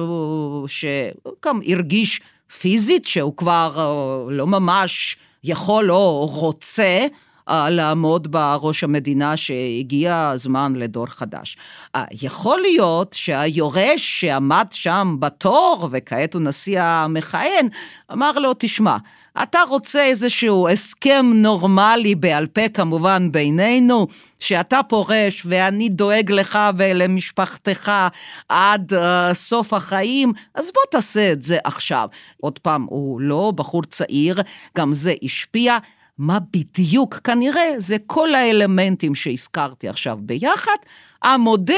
שגם 0.67 1.61
הרגיש 1.69 2.21
פיזית 2.61 3.05
שהוא 3.05 3.37
כבר 3.37 4.27
לא 4.31 4.47
ממש 4.47 5.17
יכול 5.47 5.91
או 5.91 6.27
רוצה 6.27 7.07
uh, 7.49 7.53
לעמוד 7.71 8.33
בראש 8.33 8.85
המדינה 8.85 9.37
שהגיע 9.37 10.31
הזמן 10.35 10.73
לדור 10.77 11.07
חדש. 11.07 11.57
Uh, 11.97 12.01
יכול 12.23 12.61
להיות 12.61 13.13
שהיורש 13.13 14.21
שעמד 14.21 14.67
שם 14.71 15.17
בתור, 15.19 15.89
וכעת 15.93 16.35
הוא 16.35 16.43
נשיא 16.43 16.83
המכהן, 16.83 17.69
אמר 18.13 18.33
לו, 18.33 18.53
תשמע, 18.59 18.97
אתה 19.43 19.59
רוצה 19.69 20.05
איזשהו 20.05 20.69
הסכם 20.69 21.27
נורמלי 21.35 22.15
בעל 22.15 22.47
פה 22.47 22.69
כמובן 22.69 23.33
בינינו, 23.33 24.07
שאתה 24.41 24.81
פורש 24.89 25.47
ואני 25.47 25.89
דואג 25.89 26.33
לך 26.33 26.59
ולמשפחתך 26.79 27.93
עד 28.49 28.93
אה, 28.93 29.35
סוף 29.35 29.73
החיים, 29.73 30.33
אז 30.55 30.71
בוא 30.75 30.83
תעשה 30.91 31.33
את 31.33 31.43
זה 31.43 31.59
עכשיו. 31.65 32.09
עוד 32.41 32.59
פעם, 32.59 32.87
הוא 32.89 33.21
לא 33.21 33.53
בחור 33.57 33.83
צעיר, 33.83 34.37
גם 34.77 34.93
זה 34.93 35.15
השפיע. 35.23 35.79
מה 36.19 36.39
בדיוק? 36.53 37.15
כנראה 37.15 37.73
זה 37.79 37.97
כל 38.07 38.35
האלמנטים 38.35 39.15
שהזכרתי 39.15 39.89
עכשיו 39.89 40.19
ביחד. 40.21 40.77
המודל 41.23 41.77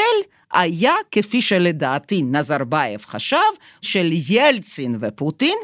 היה, 0.53 0.95
כפי 1.13 1.41
שלדעתי 1.41 2.23
נזרבייב 2.23 3.05
חשב, 3.05 3.37
של 3.83 4.11
ילצין 4.29 4.97
ופוטין, 5.01 5.59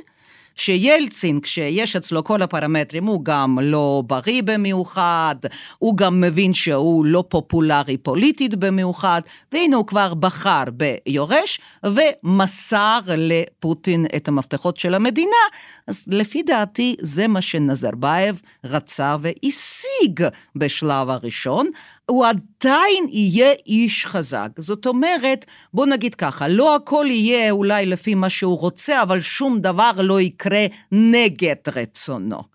שילצין, 0.54 1.40
כשיש 1.40 1.96
אצלו 1.96 2.24
כל 2.24 2.42
הפרמטרים, 2.42 3.06
הוא 3.06 3.24
גם 3.24 3.58
לא 3.62 4.02
בריא 4.06 4.42
במיוחד, 4.42 5.36
הוא 5.78 5.96
גם 5.96 6.20
מבין 6.20 6.54
שהוא 6.54 7.04
לא 7.04 7.24
פופולרי 7.28 7.96
פוליטית 7.96 8.54
במיוחד, 8.54 9.20
והנה 9.52 9.76
הוא 9.76 9.86
כבר 9.86 10.14
בחר 10.14 10.64
ביורש, 10.72 11.60
ומסר 11.84 12.98
לפוטין 13.06 14.06
את 14.16 14.28
המפתחות 14.28 14.76
של 14.76 14.94
המדינה, 14.94 15.44
אז 15.86 16.04
לפי 16.06 16.42
דעתי 16.42 16.96
זה 17.00 17.28
מה 17.28 17.42
שנזרבייב 17.42 18.42
רצה 18.64 19.16
והשיג 19.20 20.28
בשלב 20.56 21.10
הראשון. 21.10 21.70
הוא 22.10 22.26
עדיין 22.26 23.06
יהיה 23.08 23.52
איש 23.66 24.06
חזק. 24.06 24.48
זאת 24.58 24.86
אומרת, 24.86 25.44
בוא 25.74 25.86
נגיד 25.86 26.14
ככה, 26.14 26.48
לא 26.48 26.76
הכל 26.76 27.06
יהיה 27.08 27.50
אולי 27.50 27.86
לפי 27.86 28.14
מה 28.14 28.30
שהוא 28.30 28.58
רוצה, 28.58 29.02
אבל 29.02 29.20
שום 29.20 29.60
דבר 29.60 29.90
לא 29.98 30.20
יקרה 30.20 30.66
נגד 30.92 31.56
רצונו. 31.76 32.54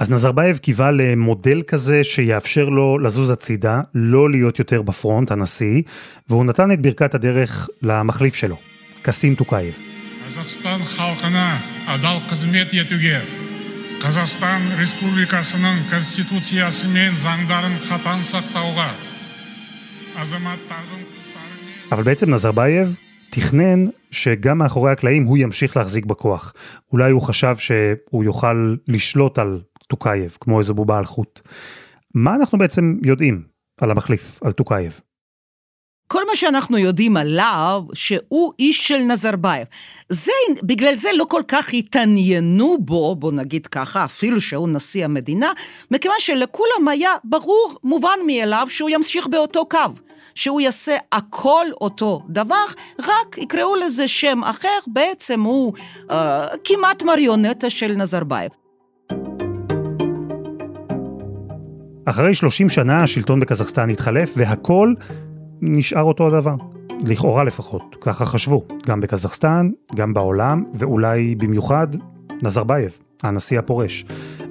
אז 0.00 0.10
נזרבייב 0.10 0.58
קיווה 0.58 0.90
למודל 0.90 1.62
כזה 1.62 2.04
שיאפשר 2.04 2.64
לו 2.68 2.98
לזוז 2.98 3.30
הצידה, 3.30 3.80
לא 3.94 4.30
להיות 4.30 4.58
יותר 4.58 4.82
בפרונט, 4.82 5.30
הנשיא, 5.30 5.82
והוא 6.28 6.44
נתן 6.44 6.72
את 6.72 6.82
ברכת 6.82 7.14
הדרך 7.14 7.68
למחליף 7.82 8.34
שלו, 8.34 8.56
קסים 9.02 9.34
טוקייב. 9.34 9.82
қазақстан 14.01 14.61
республикасының 14.79 15.85
конституциясы 15.91 16.89
мен 16.89 17.15
заңдарын 17.21 17.77
қатаң 17.85 18.23
сақтауға 18.25 18.89
азаматтардың 20.23 21.01
құқықтары 21.05 21.91
אבל 21.91 22.03
בעצם 22.03 22.33
נזרבייב 22.33 22.95
תכנן 23.31 23.85
שגם 24.11 24.57
מאחורי 24.57 24.91
הקלעים 24.91 25.23
הוא 25.23 25.37
ימשיך 25.37 25.77
להחזיק 25.77 26.05
בכוח. 26.05 26.53
אולי 26.91 27.11
הוא 27.11 27.21
חשב 27.21 27.55
שהוא 27.57 28.23
יוכל 28.23 28.75
לשלוט 28.87 29.39
על 29.39 29.61
טוקייב, 29.87 30.37
כמו 30.41 30.59
איזה 30.59 30.73
בובה 30.73 30.97
על 30.97 31.05
חוט. 31.05 31.41
מה 32.15 32.35
אנחנו 32.35 32.57
בעצם 32.57 32.97
יודעים 33.03 33.43
על 33.81 33.91
המחליף, 33.91 34.39
על 34.43 34.51
טוקייב? 34.51 35.01
כל 36.06 36.26
מה 36.26 36.36
שאנחנו 36.36 36.78
יודעים 36.78 37.16
עליו, 37.16 37.82
שהוא 37.92 38.52
איש 38.58 38.88
של 38.88 38.98
נזרבייב. 38.98 39.66
זה, 40.08 40.32
בגלל 40.62 40.96
זה 40.96 41.08
לא 41.14 41.24
כל 41.24 41.42
כך 41.48 41.74
התעניינו 41.74 42.76
בו, 42.80 43.14
בוא 43.14 43.32
נגיד 43.32 43.66
ככה, 43.66 44.04
אפילו 44.04 44.40
שהוא 44.40 44.68
נשיא 44.68 45.04
המדינה, 45.04 45.52
מכיוון 45.90 46.16
שלכולם 46.18 46.88
היה 46.88 47.10
ברור, 47.24 47.74
מובן 47.84 48.18
מאליו, 48.26 48.66
שהוא 48.68 48.90
ימשיך 48.90 49.26
באותו 49.26 49.66
קו. 49.66 49.78
שהוא 50.34 50.60
יעשה 50.60 50.96
הכל 51.12 51.66
אותו 51.80 52.22
דבר, 52.28 52.64
רק 53.00 53.38
יקראו 53.38 53.76
לזה 53.76 54.08
שם 54.08 54.40
אחר, 54.44 54.78
בעצם 54.86 55.40
הוא 55.40 55.72
אה, 56.10 56.46
כמעט 56.64 57.02
מריונטה 57.02 57.70
של 57.70 57.94
נזרבייב. 57.94 58.50
אחרי 62.04 62.34
30 62.34 62.68
שנה 62.68 63.02
השלטון 63.02 63.40
בקזחסטן 63.40 63.90
התחלף 63.90 64.34
והכל 64.36 64.94
נשאר 65.60 66.02
אותו 66.02 66.26
הדבר. 66.26 66.54
לכאורה 67.06 67.44
לפחות, 67.44 67.96
ככה 68.00 68.26
חשבו, 68.26 68.64
גם 68.86 69.00
בקזחסטן, 69.00 69.70
גם 69.94 70.14
בעולם, 70.14 70.64
ואולי 70.74 71.34
במיוחד 71.34 71.86
נזרבייב, 72.42 72.98
הנשיא 73.22 73.58
הפורש. 73.58 74.04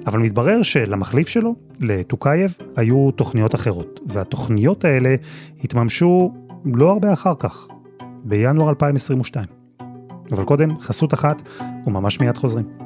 אבל 0.06 0.18
מתברר 0.18 0.62
שלמחליף 0.62 1.28
שלו, 1.28 1.54
לטוקייב, 1.80 2.56
היו 2.76 3.10
תוכניות 3.10 3.54
אחרות, 3.54 4.00
והתוכניות 4.06 4.84
האלה 4.84 5.14
התממשו 5.64 6.32
לא 6.64 6.92
הרבה 6.92 7.12
אחר 7.12 7.34
כך, 7.38 7.66
בינואר 8.24 8.68
2022. 8.68 9.44
אבל 10.32 10.44
קודם, 10.44 10.76
חסות 10.76 11.14
אחת, 11.14 11.42
וממש 11.86 12.20
מיד 12.20 12.38
חוזרים. 12.38 12.85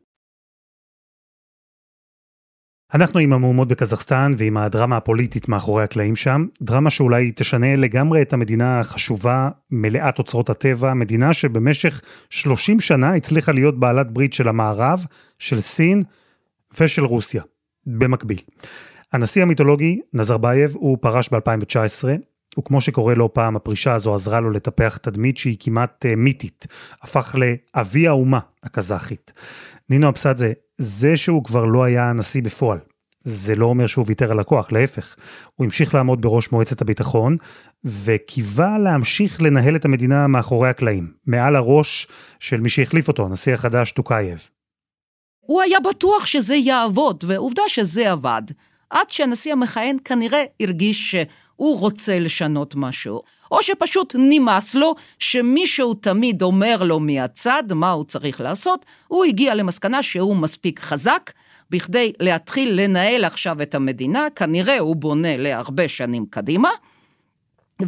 אנחנו 2.93 3.19
עם 3.19 3.33
המהומות 3.33 3.67
בקזחסטן 3.67 4.33
ועם 4.37 4.57
הדרמה 4.57 4.97
הפוליטית 4.97 5.49
מאחורי 5.49 5.83
הקלעים 5.83 6.15
שם, 6.15 6.45
דרמה 6.61 6.89
שאולי 6.89 7.31
תשנה 7.35 7.75
לגמרי 7.75 8.21
את 8.21 8.33
המדינה 8.33 8.79
החשובה, 8.79 9.49
מלאת 9.71 10.19
אוצרות 10.19 10.49
הטבע, 10.49 10.93
מדינה 10.93 11.33
שבמשך 11.33 12.01
30 12.29 12.79
שנה 12.79 13.15
הצליחה 13.15 13.51
להיות 13.51 13.79
בעלת 13.79 14.11
ברית 14.11 14.33
של 14.33 14.47
המערב, 14.47 15.05
של 15.39 15.61
סין 15.61 16.03
ושל 16.79 17.05
רוסיה, 17.05 17.43
במקביל. 17.85 18.39
הנשיא 19.13 19.41
המיתולוגי, 19.41 20.01
נזרבייב, 20.13 20.75
הוא 20.75 20.97
פרש 21.01 21.29
ב-2019, 21.33 22.09
וכמו 22.59 22.81
שקורה 22.81 23.15
לא 23.15 23.29
פעם, 23.33 23.55
הפרישה 23.55 23.93
הזו 23.93 24.13
עזרה 24.13 24.39
לו 24.39 24.49
לטפח 24.49 24.97
תדמית 24.97 25.37
שהיא 25.37 25.57
כמעט 25.59 26.05
אה, 26.05 26.15
מיתית, 26.15 26.67
הפך 27.01 27.35
לאבי 27.37 28.07
האומה 28.07 28.39
הקזחית. 28.63 29.31
נינו 29.89 30.09
אבסדזה, 30.09 30.53
זה 30.81 31.17
שהוא 31.17 31.43
כבר 31.43 31.65
לא 31.65 31.83
היה 31.83 32.09
הנשיא 32.09 32.41
בפועל. 32.41 32.79
זה 33.23 33.55
לא 33.55 33.65
אומר 33.65 33.87
שהוא 33.87 34.05
ויתר 34.07 34.31
על 34.31 34.39
הכוח, 34.39 34.71
להפך. 34.71 35.15
הוא 35.55 35.65
המשיך 35.65 35.95
לעמוד 35.95 36.21
בראש 36.21 36.51
מועצת 36.51 36.81
הביטחון, 36.81 37.37
וקיווה 37.83 38.77
להמשיך 38.79 39.41
לנהל 39.41 39.75
את 39.75 39.85
המדינה 39.85 40.27
מאחורי 40.27 40.69
הקלעים, 40.69 41.11
מעל 41.27 41.55
הראש 41.55 42.07
של 42.39 42.59
מי 42.59 42.69
שהחליף 42.69 43.07
אותו, 43.07 43.25
הנשיא 43.25 43.53
החדש 43.53 43.91
טוקייב. 43.91 44.49
הוא 45.39 45.61
היה 45.61 45.77
בטוח 45.89 46.25
שזה 46.25 46.55
יעבוד, 46.55 47.23
ועובדה 47.27 47.63
שזה 47.67 48.11
עבד. 48.11 48.41
עד 48.89 49.09
שהנשיא 49.09 49.51
המכהן 49.51 49.97
כנראה 50.05 50.43
הרגיש 50.59 51.11
שהוא 51.11 51.79
רוצה 51.79 52.19
לשנות 52.19 52.73
משהו. 52.75 53.21
או 53.51 53.63
שפשוט 53.63 54.15
נמאס 54.17 54.75
לו 54.75 54.95
שמישהו 55.19 55.93
תמיד 55.93 56.41
אומר 56.41 56.83
לו 56.83 56.99
מהצד 56.99 57.63
מה 57.73 57.91
הוא 57.91 58.03
צריך 58.03 58.41
לעשות, 58.41 58.85
הוא 59.07 59.25
הגיע 59.25 59.55
למסקנה 59.55 60.03
שהוא 60.03 60.35
מספיק 60.35 60.79
חזק. 60.79 61.31
בכדי 61.69 62.13
להתחיל 62.19 62.81
לנהל 62.81 63.23
עכשיו 63.23 63.61
את 63.61 63.75
המדינה, 63.75 64.27
כנראה 64.35 64.79
הוא 64.79 64.95
בונה 64.95 65.37
להרבה 65.37 65.87
שנים 65.87 66.25
קדימה, 66.29 66.69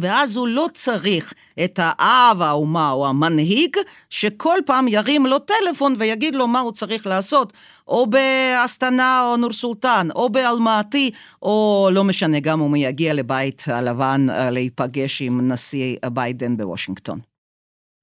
ואז 0.00 0.36
הוא 0.36 0.48
לא 0.48 0.66
צריך 0.74 1.34
את 1.64 1.80
האב 1.82 2.42
האומה 2.42 2.90
או 2.90 3.06
המנהיג, 3.06 3.76
שכל 4.10 4.58
פעם 4.66 4.88
ירים 4.88 5.26
לו 5.26 5.38
טלפון 5.38 5.96
ויגיד 5.98 6.34
לו 6.34 6.46
מה 6.46 6.60
הוא 6.60 6.72
צריך 6.72 7.06
לעשות, 7.06 7.52
או 7.88 8.06
באסטנה 8.06 9.22
או 9.26 9.36
נור 9.36 9.52
סולטן, 9.52 10.08
או 10.14 10.28
באלמעטי, 10.28 11.10
או 11.42 11.88
לא 11.92 12.04
משנה, 12.04 12.40
גם 12.40 12.60
אם 12.60 12.68
הוא 12.68 12.76
יגיע 12.76 13.14
לבית 13.14 13.64
הלבן 13.66 14.26
אה, 14.30 14.50
להיפגש 14.50 15.22
עם 15.22 15.52
נשיא 15.52 15.96
ביידן 16.12 16.56
בוושינגטון. 16.56 17.18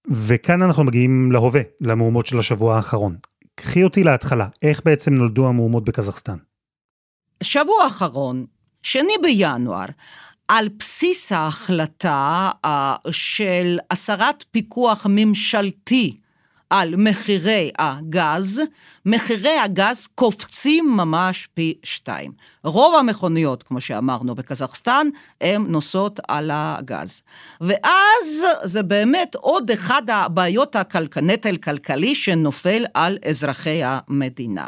וכאן 0.07 0.61
אנחנו 0.61 0.83
מגיעים 0.83 1.31
להווה, 1.31 1.61
למהומות 1.81 2.25
של 2.25 2.39
השבוע 2.39 2.75
האחרון. 2.75 3.15
קחי 3.55 3.83
אותי 3.83 4.03
להתחלה, 4.03 4.47
איך 4.61 4.81
בעצם 4.85 5.13
נולדו 5.13 5.47
המהומות 5.47 5.83
בקזחסטן? 5.83 6.37
שבוע 7.43 7.87
אחרון, 7.87 8.45
שני 8.83 9.13
בינואר, 9.21 9.85
על 10.53 10.69
בסיס 10.79 11.31
ההחלטה 11.31 12.49
uh, 12.65 12.69
של 13.11 13.77
הסרת 13.91 14.45
פיקוח 14.51 15.05
ממשלתי 15.09 16.17
על 16.71 16.95
מחירי 16.97 17.71
הגז, 17.79 18.61
מחירי 19.05 19.57
הגז 19.57 20.07
קופצים 20.15 20.97
ממש 20.97 21.47
פי 21.53 21.73
שתיים. 21.83 22.31
רוב 22.63 22.95
המכוניות, 22.95 23.63
כמו 23.63 23.81
שאמרנו 23.81 24.35
בקזחסטן, 24.35 25.07
הן 25.41 25.65
נוסעות 25.67 26.19
על 26.27 26.49
הגז. 26.53 27.21
ואז 27.61 28.45
זה 28.63 28.83
באמת 28.83 29.35
עוד 29.35 29.71
אחד 29.71 30.01
הבעיות, 30.09 30.75
נטל 31.21 31.57
כלכלי 31.57 32.15
שנופל 32.15 32.85
על 32.93 33.17
אזרחי 33.29 33.81
המדינה. 33.83 34.67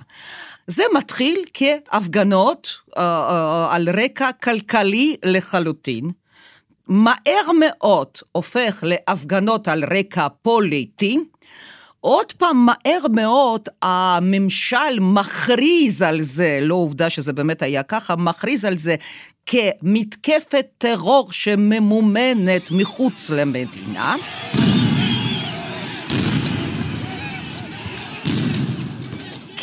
זה 0.68 0.84
מתחיל 0.98 1.44
כהפגנות 1.54 2.68
uh, 2.90 2.94
uh, 2.96 3.00
על 3.70 3.90
רקע 3.90 4.30
כלכלי 4.32 5.16
לחלוטין. 5.26 6.12
מהר 6.88 7.52
מאוד 7.60 8.08
הופך 8.32 8.84
להפגנות 8.88 9.68
על 9.68 9.84
רקע 9.84 10.28
פוליטי, 10.42 11.20
עוד 12.06 12.32
פעם, 12.32 12.66
מהר 12.66 13.08
מאוד 13.14 13.62
הממשל 13.82 15.00
מכריז 15.00 16.02
על 16.02 16.22
זה, 16.22 16.60
לא 16.62 16.76
עובדה 16.76 17.10
שזה 17.10 17.34
באמת 17.34 17.62
היה 17.62 17.84
ככה, 17.84 18.16
מכריז 18.16 18.66
על 18.66 18.78
זה 18.78 18.96
כמתקפת 19.46 20.66
טרור 20.78 21.32
שממומנת 21.32 22.72
מחוץ 22.72 23.30
למדינה. 23.30 24.16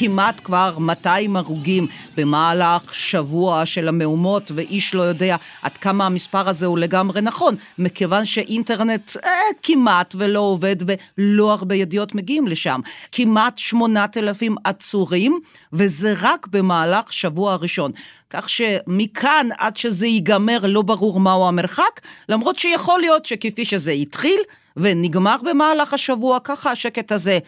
כמעט 0.01 0.41
כבר 0.45 0.79
200 0.79 1.37
הרוגים 1.37 1.87
במהלך 2.17 2.95
שבוע 2.95 3.67
של 3.67 3.89
המהומות, 3.89 4.51
ואיש 4.55 4.95
לא 4.95 5.03
יודע 5.03 5.37
עד 5.63 5.79
כמה 5.79 6.07
המספר 6.07 6.49
הזה 6.49 6.67
הוא 6.67 6.79
לגמרי 6.79 7.21
נכון, 7.21 7.55
מכיוון 7.79 8.25
שאינטרנט 8.25 9.17
אה, 9.25 9.31
כמעט 9.63 10.15
ולא 10.19 10.41
עובד 10.41 10.77
ולא 10.87 11.53
הרבה 11.53 11.75
ידיעות 11.75 12.15
מגיעים 12.15 12.49
לשם. 12.49 12.81
כמעט 13.13 13.59
8,000 13.59 14.55
עצורים, 14.65 15.39
וזה 15.73 16.15
רק 16.21 16.47
במהלך 16.47 17.13
שבוע 17.13 17.53
הראשון. 17.53 17.93
כך 18.31 18.49
שמכאן 18.49 19.49
עד 19.59 19.77
שזה 19.77 20.07
ייגמר 20.07 20.59
לא 20.63 20.83
ברור 20.83 21.21
מהו 21.21 21.49
המרחק, 21.49 22.01
למרות 22.29 22.59
שיכול 22.59 23.01
להיות 23.01 23.25
שכפי 23.25 23.65
שזה 23.65 23.93
התחיל, 23.93 24.41
ונגמר 24.77 25.37
במהלך 25.45 25.95
השבוע, 25.95 26.39
ככה 26.45 26.71
השקט 26.71 27.13
הזה 27.13 27.39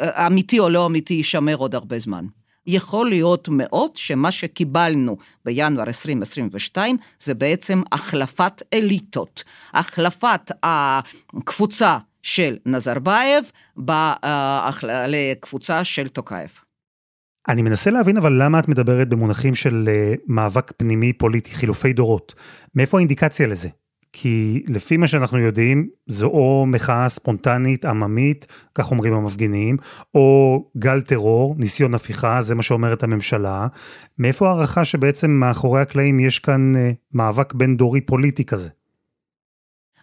אמיתי 0.00 0.58
או 0.58 0.68
לא 0.68 0.86
אמיתי 0.86 1.14
יישמר 1.14 1.56
עוד 1.56 1.74
הרבה 1.74 1.98
זמן. 1.98 2.24
יכול 2.66 3.08
להיות 3.08 3.48
מאוד 3.48 3.96
שמה 3.96 4.30
שקיבלנו 4.30 5.16
בינואר 5.44 5.84
2022 5.84 6.96
זה 7.20 7.34
בעצם 7.34 7.82
החלפת 7.92 8.62
אליטות. 8.74 9.44
החלפת 9.74 10.50
הקבוצה 10.62 11.98
של 12.22 12.56
נזרבייב 12.66 13.50
לקבוצה 14.82 15.84
של 15.84 16.08
טוקייב. 16.08 16.50
אני 17.48 17.62
מנסה 17.62 17.90
להבין 17.90 18.16
אבל 18.16 18.42
למה 18.42 18.58
את 18.58 18.68
מדברת 18.68 19.08
במונחים 19.08 19.54
של 19.54 19.84
אה, 19.88 20.14
מאבק 20.26 20.72
פנימי 20.76 21.12
פוליטי, 21.12 21.54
חילופי 21.54 21.92
דורות. 21.92 22.34
מאיפה 22.74 22.96
האינדיקציה 22.96 23.46
לזה? 23.46 23.68
כי 24.18 24.62
לפי 24.68 24.96
מה 24.96 25.06
שאנחנו 25.06 25.38
יודעים, 25.38 25.88
זו 26.06 26.26
או 26.26 26.64
מחאה 26.66 27.08
ספונטנית, 27.08 27.84
עממית, 27.84 28.46
כך 28.74 28.90
אומרים 28.90 29.12
המפגינים, 29.12 29.76
או 30.14 30.64
גל 30.78 31.00
טרור, 31.00 31.54
ניסיון 31.58 31.94
הפיכה, 31.94 32.40
זה 32.40 32.54
מה 32.54 32.62
שאומרת 32.62 33.02
הממשלה. 33.02 33.66
מאיפה 34.18 34.48
הערכה 34.48 34.84
שבעצם 34.84 35.30
מאחורי 35.30 35.80
הקלעים 35.80 36.20
יש 36.20 36.38
כאן 36.38 36.76
אה, 36.76 36.90
מאבק 37.14 37.54
בין 37.54 37.76
דורי 37.76 38.00
פוליטי 38.00 38.44
כזה? 38.44 38.68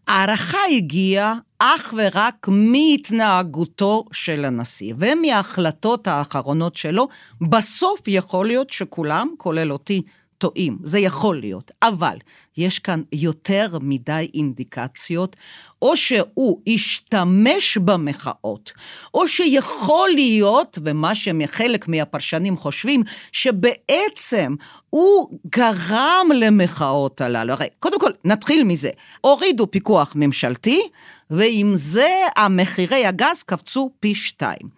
הערכה 0.08 0.58
הגיעה 0.78 1.36
אך 1.60 1.94
ורק 1.98 2.48
מהתנהגותו 2.48 4.06
של 4.12 4.46
הנשיא 4.46 4.94
ומההחלטות 4.98 6.08
האחרונות 6.08 6.76
שלו. 6.76 7.08
בסוף 7.42 8.02
יכול 8.08 8.48
להיות 8.48 8.70
שכולם, 8.70 9.28
כולל 9.38 9.72
אותי, 9.72 10.02
טועים, 10.44 10.78
זה 10.84 11.00
יכול 11.00 11.40
להיות, 11.40 11.72
אבל 11.84 12.18
יש 12.58 12.80
כאן 12.80 13.02
יותר 13.12 13.78
מדי 13.82 14.30
אינדיקציות, 14.34 15.36
או 15.82 15.98
שהוא 15.98 16.62
השתמש 16.68 17.78
במחאות, 17.78 18.72
או 19.14 19.28
שיכול 19.28 20.10
להיות, 20.14 20.78
ומה 20.84 21.16
שחלק 21.16 21.88
מהפרשנים 21.88 22.58
חושבים, 22.58 23.04
שבעצם 23.32 24.56
הוא 24.90 25.30
גרם 25.48 26.28
למחאות 26.36 27.22
הללו. 27.22 27.54
הרי 27.54 27.68
קודם 27.80 28.00
כל, 28.00 28.12
נתחיל 28.26 28.64
מזה, 28.64 28.90
הורידו 29.22 29.72
פיקוח 29.72 30.14
ממשלתי, 30.16 30.82
ועם 31.30 31.72
זה 31.76 32.10
המחירי 32.36 33.06
הגז 33.06 33.44
קפצו 33.44 33.92
פי 34.00 34.16
שתיים. 34.16 34.70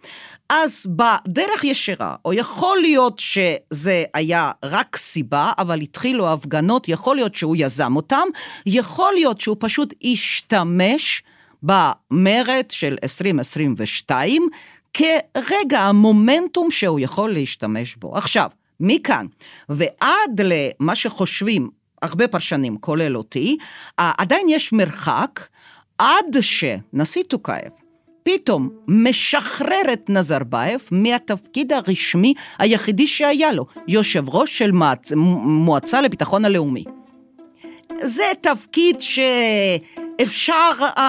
אז 0.48 0.86
בדרך 0.96 1.64
ישירה, 1.64 2.14
או 2.24 2.32
יכול 2.32 2.78
להיות 2.80 3.18
שזה 3.18 4.04
היה 4.14 4.50
רק 4.64 4.96
סיבה, 4.96 5.52
אבל 5.58 5.80
התחילו 5.80 6.32
הפגנות, 6.32 6.88
יכול 6.88 7.16
להיות 7.16 7.34
שהוא 7.34 7.56
יזם 7.66 7.96
אותם, 7.96 8.28
יכול 8.66 9.12
להיות 9.14 9.40
שהוא 9.40 9.56
פשוט 9.58 9.94
השתמש 10.04 11.22
במרד 11.62 12.64
של 12.70 12.96
2022 13.02 14.48
כרגע 14.94 15.80
המומנטום 15.80 16.70
שהוא 16.70 17.00
יכול 17.00 17.32
להשתמש 17.32 17.96
בו. 17.96 18.16
עכשיו, 18.16 18.50
מכאן 18.80 19.26
ועד 19.68 20.40
למה 20.40 20.94
שחושבים 20.94 21.70
הרבה 22.02 22.28
פרשנים, 22.28 22.76
כולל 22.76 23.16
אותי, 23.16 23.56
עדיין 23.96 24.46
יש 24.48 24.72
מרחק 24.72 25.40
עד 25.98 26.36
שנשיא 26.40 27.22
טוקייב 27.22 27.72
פתאום 28.22 28.68
משחרר 28.88 29.92
את 29.92 30.10
נזרבייב 30.10 30.80
מהתפקיד 30.90 31.72
הרשמי 31.72 32.34
היחידי 32.58 33.06
שהיה 33.06 33.52
לו, 33.52 33.66
יושב 33.88 34.24
ראש 34.28 34.58
של 34.58 34.70
מועצה 35.42 36.00
לביטחון 36.00 36.44
הלאומי. 36.44 36.84
זה 38.02 38.24
תפקיד 38.40 38.96
שאפשר 39.00 40.70
אה, 40.80 41.00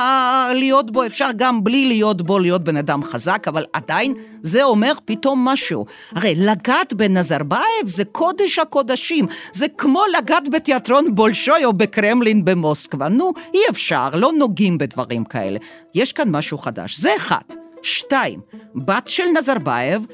להיות 0.53 0.91
בו, 0.91 1.05
אפשר 1.05 1.29
גם 1.35 1.63
בלי 1.63 1.85
להיות 1.85 2.21
בו, 2.21 2.39
להיות 2.39 2.63
בן 2.63 2.77
אדם 2.77 3.03
חזק, 3.03 3.47
אבל 3.47 3.65
עדיין 3.73 4.13
זה 4.41 4.63
אומר 4.63 4.93
פתאום 5.05 5.45
משהו. 5.45 5.85
הרי 6.11 6.35
לגעת 6.35 6.93
בנזרבייב 6.93 7.85
זה 7.85 8.05
קודש 8.05 8.59
הקודשים, 8.59 9.25
זה 9.53 9.65
כמו 9.77 10.03
לגעת 10.17 10.49
בתיאטרון 10.49 11.15
בולשוי 11.15 11.65
או 11.65 11.73
בקרמלין 11.73 12.45
במוסקבה. 12.45 13.09
נו, 13.09 13.33
אי 13.53 13.59
אפשר, 13.69 14.09
לא 14.13 14.31
נוגעים 14.37 14.77
בדברים 14.77 15.23
כאלה. 15.25 15.59
יש 15.95 16.13
כאן 16.13 16.29
משהו 16.29 16.57
חדש, 16.57 16.97
זה 16.97 17.15
אחד. 17.15 17.41
שתיים, 17.83 18.39
בת 18.75 19.07
של 19.07 19.23
נזרבייב 19.37 20.05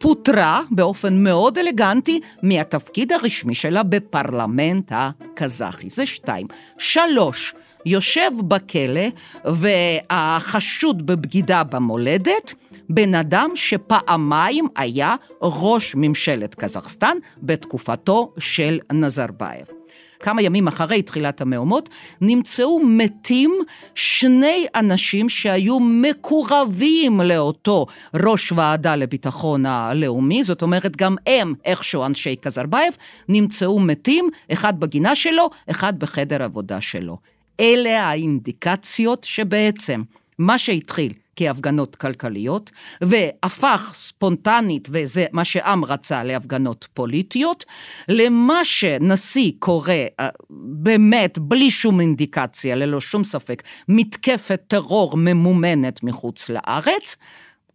פוטרה 0.00 0.62
באופן 0.70 1.24
מאוד 1.24 1.58
אלגנטי 1.58 2.20
מהתפקיד 2.42 3.12
הרשמי 3.12 3.54
שלה 3.54 3.82
בפרלמנט 3.82 4.92
הקזחי. 4.94 5.90
זה 5.90 6.06
שתיים. 6.06 6.46
שלוש, 6.78 7.54
יושב 7.86 8.30
בכלא 8.48 9.06
וחשוד 9.44 11.06
בבגידה 11.06 11.64
במולדת, 11.64 12.54
בן 12.90 13.14
אדם 13.14 13.50
שפעמיים 13.54 14.66
היה 14.76 15.14
ראש 15.42 15.94
ממשלת 15.94 16.54
קזחסטן 16.54 17.16
בתקופתו 17.42 18.32
של 18.38 18.78
נזרבייב. 18.92 19.79
כמה 20.20 20.42
ימים 20.42 20.68
אחרי 20.68 21.02
תחילת 21.02 21.40
המהומות, 21.40 21.88
נמצאו 22.20 22.80
מתים 22.84 23.54
שני 23.94 24.66
אנשים 24.74 25.28
שהיו 25.28 25.80
מקורבים 25.80 27.20
לאותו 27.20 27.86
ראש 28.14 28.52
ועדה 28.52 28.96
לביטחון 28.96 29.66
הלאומי, 29.66 30.44
זאת 30.44 30.62
אומרת, 30.62 30.96
גם 30.96 31.16
הם, 31.26 31.54
איכשהו 31.64 32.06
אנשי 32.06 32.36
נזרבייב, 32.36 32.94
נמצאו 33.28 33.80
מתים, 33.80 34.28
אחד 34.52 34.80
בגינה 34.80 35.14
שלו, 35.14 35.50
אחד 35.70 35.98
בחדר 35.98 36.42
עבודה 36.42 36.80
שלו. 36.80 37.16
אלה 37.60 38.02
האינדיקציות 38.02 39.24
שבעצם 39.24 40.02
מה 40.38 40.58
שהתחיל 40.58 41.12
כהפגנות 41.36 41.96
כלכליות, 41.96 42.70
והפך 43.00 43.90
ספונטנית, 43.94 44.88
וזה 44.92 45.26
מה 45.32 45.44
שעם 45.44 45.84
רצה, 45.84 46.24
להפגנות 46.24 46.88
פוליטיות, 46.94 47.64
למה 48.08 48.64
שנשיא 48.64 49.52
קורא, 49.58 49.92
אה, 50.20 50.28
באמת, 50.50 51.38
בלי 51.38 51.70
שום 51.70 52.00
אינדיקציה, 52.00 52.74
ללא 52.74 53.00
שום 53.00 53.24
ספק, 53.24 53.62
מתקפת 53.88 54.60
טרור 54.68 55.16
ממומנת 55.16 56.02
מחוץ 56.02 56.48
לארץ, 56.48 57.16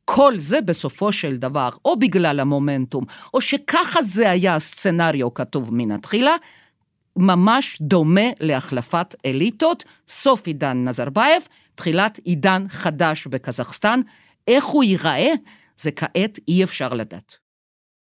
כל 0.05 0.33
זה 0.37 0.61
בסופו 0.61 1.11
של 1.11 1.35
דבר, 1.35 1.69
או 1.85 1.99
בגלל 1.99 2.39
המומנטום, 2.39 3.03
או 3.33 3.41
שככה 3.41 4.01
זה 4.01 4.29
היה 4.29 4.55
הסצנריו 4.55 5.33
כתוב 5.33 5.73
מן 5.73 5.91
התחילה, 5.91 6.35
ממש 7.17 7.77
דומה 7.81 8.29
להחלפת 8.39 9.15
אליטות, 9.25 9.83
סוף 10.07 10.47
עידן 10.47 10.87
נזרבייב, 10.87 11.43
תחילת 11.75 12.19
עידן 12.23 12.65
חדש 12.69 13.27
בקזחסטן. 13.27 13.99
איך 14.47 14.65
הוא 14.65 14.83
ייראה, 14.83 15.33
זה 15.77 15.91
כעת 15.91 16.39
אי 16.47 16.63
אפשר 16.63 16.93
לדעת. 16.93 17.35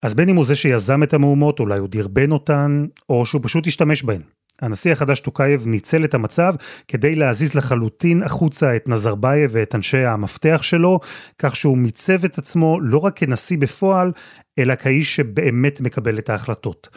אז 0.02 0.14
בין 0.14 0.28
אם 0.28 0.36
הוא 0.36 0.44
זה 0.44 0.56
שיזם 0.56 1.02
את 1.02 1.14
המהומות, 1.14 1.60
אולי 1.60 1.78
הוא 1.78 1.88
דרבן 1.88 2.32
אותן, 2.32 2.86
או 3.08 3.26
שהוא 3.26 3.40
פשוט 3.44 3.66
השתמש 3.66 4.02
בהן. 4.02 4.20
הנשיא 4.62 4.92
החדש 4.92 5.20
טוקייב 5.20 5.66
ניצל 5.66 6.04
את 6.04 6.14
המצב 6.14 6.54
כדי 6.88 7.14
להזיז 7.14 7.54
לחלוטין 7.54 8.22
החוצה 8.22 8.76
את 8.76 8.88
נזרבייב 8.88 9.50
ואת 9.54 9.74
אנשי 9.74 10.04
המפתח 10.04 10.60
שלו, 10.62 11.00
כך 11.38 11.56
שהוא 11.56 11.78
מיצב 11.78 12.24
את 12.24 12.38
עצמו 12.38 12.80
לא 12.80 12.98
רק 12.98 13.18
כנשיא 13.18 13.58
בפועל, 13.58 14.12
אלא 14.58 14.74
כאיש 14.74 15.16
שבאמת 15.16 15.80
מקבל 15.80 16.18
את 16.18 16.30
ההחלטות. 16.30 16.88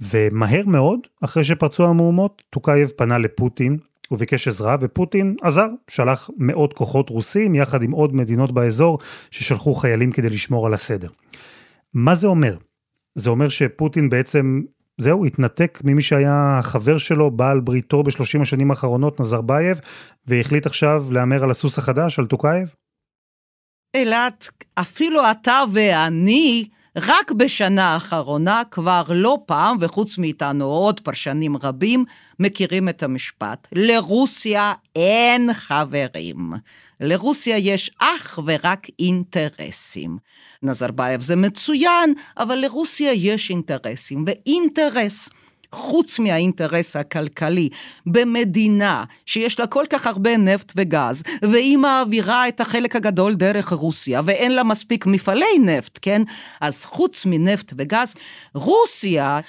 ומהר 0.00 0.62
מאוד, 0.66 1.00
אחרי 1.24 1.44
שפרצו 1.44 1.88
המהומות, 1.88 2.42
טוקייב 2.50 2.92
פנה 2.96 3.18
לפוטין 3.18 3.78
הוא 4.14 4.18
ביקש 4.18 4.48
עזרה, 4.48 4.76
ופוטין 4.80 5.36
עזר, 5.42 5.68
שלח 5.90 6.30
מאות 6.36 6.72
כוחות 6.72 7.10
רוסים, 7.10 7.54
יחד 7.54 7.82
עם 7.82 7.90
עוד 7.90 8.14
מדינות 8.14 8.52
באזור, 8.52 8.98
ששלחו 9.30 9.74
חיילים 9.74 10.12
כדי 10.12 10.28
לשמור 10.30 10.66
על 10.66 10.74
הסדר. 10.74 11.08
מה 11.94 12.14
זה 12.14 12.26
אומר? 12.26 12.56
זה 13.14 13.30
אומר 13.30 13.48
שפוטין 13.48 14.08
בעצם, 14.08 14.62
זהו, 14.98 15.24
התנתק 15.24 15.80
ממי 15.84 16.02
שהיה 16.02 16.58
חבר 16.62 16.98
שלו, 16.98 17.30
בעל 17.30 17.60
בריתו 17.60 18.02
בשלושים 18.02 18.42
השנים 18.42 18.70
האחרונות, 18.70 19.20
נזרבייב, 19.20 19.80
והחליט 20.26 20.66
עכשיו 20.66 21.06
להמר 21.10 21.44
על 21.44 21.50
הסוס 21.50 21.78
החדש, 21.78 22.18
על 22.18 22.26
טוקייב? 22.26 22.74
אלעד, 23.96 24.48
אפילו 24.74 25.20
אתה 25.30 25.62
ואני, 25.72 26.68
רק 26.96 27.32
בשנה 27.32 27.84
האחרונה 27.84 28.62
כבר 28.70 29.02
לא 29.08 29.38
פעם, 29.46 29.76
וחוץ 29.80 30.18
מאיתנו 30.18 30.64
עוד 30.64 31.00
פרשנים 31.00 31.56
רבים, 31.56 32.04
מכירים 32.40 32.88
את 32.88 33.02
המשפט. 33.02 33.68
לרוסיה 33.72 34.72
אין 34.96 35.54
חברים. 35.54 36.52
לרוסיה 37.00 37.58
יש 37.58 37.90
אך 37.98 38.38
ורק 38.46 38.86
אינטרסים. 38.98 40.18
נזרבייב 40.62 41.20
זה 41.20 41.36
מצוין, 41.36 42.14
אבל 42.36 42.54
לרוסיה 42.56 43.12
יש 43.12 43.50
אינטרסים, 43.50 44.24
ואינטרס 44.26 45.28
חוץ 45.74 46.18
מהאינטרס 46.18 46.96
הכלכלי, 46.96 47.68
במדינה 48.06 49.04
שיש 49.26 49.60
לה 49.60 49.66
כל 49.66 49.84
כך 49.90 50.06
הרבה 50.06 50.36
נפט 50.36 50.72
וגז, 50.76 51.22
והיא 51.42 51.78
מעבירה 51.78 52.48
את 52.48 52.60
החלק 52.60 52.96
הגדול 52.96 53.34
דרך 53.34 53.72
רוסיה, 53.72 54.20
ואין 54.24 54.52
לה 54.54 54.64
מספיק 54.64 55.06
מפעלי 55.06 55.58
נפט, 55.60 55.98
כן? 56.02 56.22
אז 56.60 56.84
חוץ 56.84 57.26
מנפט 57.26 57.72
וגז, 57.76 58.14
רוסיה 58.54 59.40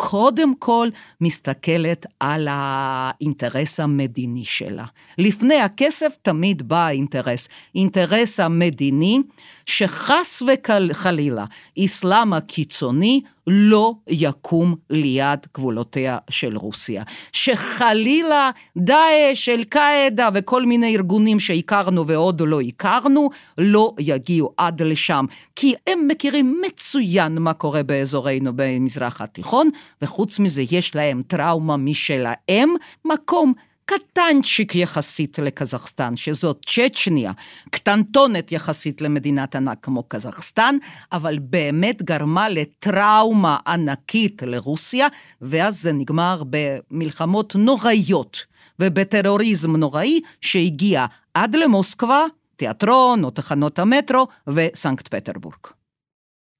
קודם 0.00 0.54
כל 0.58 0.88
מסתכלת 1.20 2.06
על 2.20 2.48
האינטרס 2.50 3.80
המדיני 3.80 4.44
שלה. 4.44 4.84
לפני 5.18 5.60
הכסף 5.60 6.16
תמיד 6.22 6.68
בא 6.68 6.86
האינטרס. 6.86 7.48
אינטרס 7.74 8.40
המדיני 8.40 9.18
שחס 9.66 10.42
וחלילה 10.46 11.44
אסלאם 11.84 12.32
הקיצוני 12.32 13.20
לא 13.50 13.94
יקום 14.08 14.74
ליד 14.90 15.46
גבולותיה 15.56 16.18
של 16.30 16.56
רוסיה. 16.56 17.02
שחלילה 17.32 18.50
דאעש, 18.76 19.48
אל-קאעידה 19.48 20.28
וכל 20.34 20.66
מיני 20.66 20.96
ארגונים 20.96 21.40
שהכרנו 21.40 22.06
ועוד 22.06 22.42
לא 22.46 22.60
הכרנו, 22.60 23.30
לא 23.58 23.94
יגיעו 23.98 24.52
עד 24.56 24.82
לשם. 24.82 25.24
כי 25.56 25.74
הם 25.86 26.08
מכירים 26.08 26.62
מצוין 26.66 27.38
מה 27.38 27.52
קורה 27.52 27.82
באזורנו 27.82 28.52
במזרח 28.56 29.20
התיכון, 29.20 29.70
וחוץ 30.02 30.38
מזה 30.38 30.62
יש 30.70 30.94
להם 30.94 31.22
טראומה 31.22 31.76
משלהם, 31.76 32.74
מקום 33.04 33.52
קטנצ'יק 33.88 34.74
יחסית 34.74 35.38
לקזחסטן, 35.38 36.16
שזאת 36.16 36.66
צ'צ'ניה, 36.66 37.32
קטנטונת 37.70 38.52
יחסית 38.52 39.00
למדינת 39.00 39.56
ענק 39.56 39.78
כמו 39.82 40.02
קזחסטן, 40.02 40.76
אבל 41.12 41.38
באמת 41.38 42.02
גרמה 42.02 42.48
לטראומה 42.48 43.56
ענקית 43.66 44.42
לרוסיה, 44.42 45.06
ואז 45.42 45.82
זה 45.82 45.92
נגמר 45.92 46.42
במלחמות 46.50 47.56
נוראיות 47.56 48.38
ובטרוריזם 48.80 49.76
נוראי 49.76 50.20
שהגיע 50.40 51.06
עד 51.34 51.54
למוסקבה, 51.56 52.24
תיאטרון 52.56 53.24
או 53.24 53.30
תחנות 53.30 53.78
המטרו 53.78 54.26
וסנקט 54.48 55.08
פטרבורג. 55.08 55.66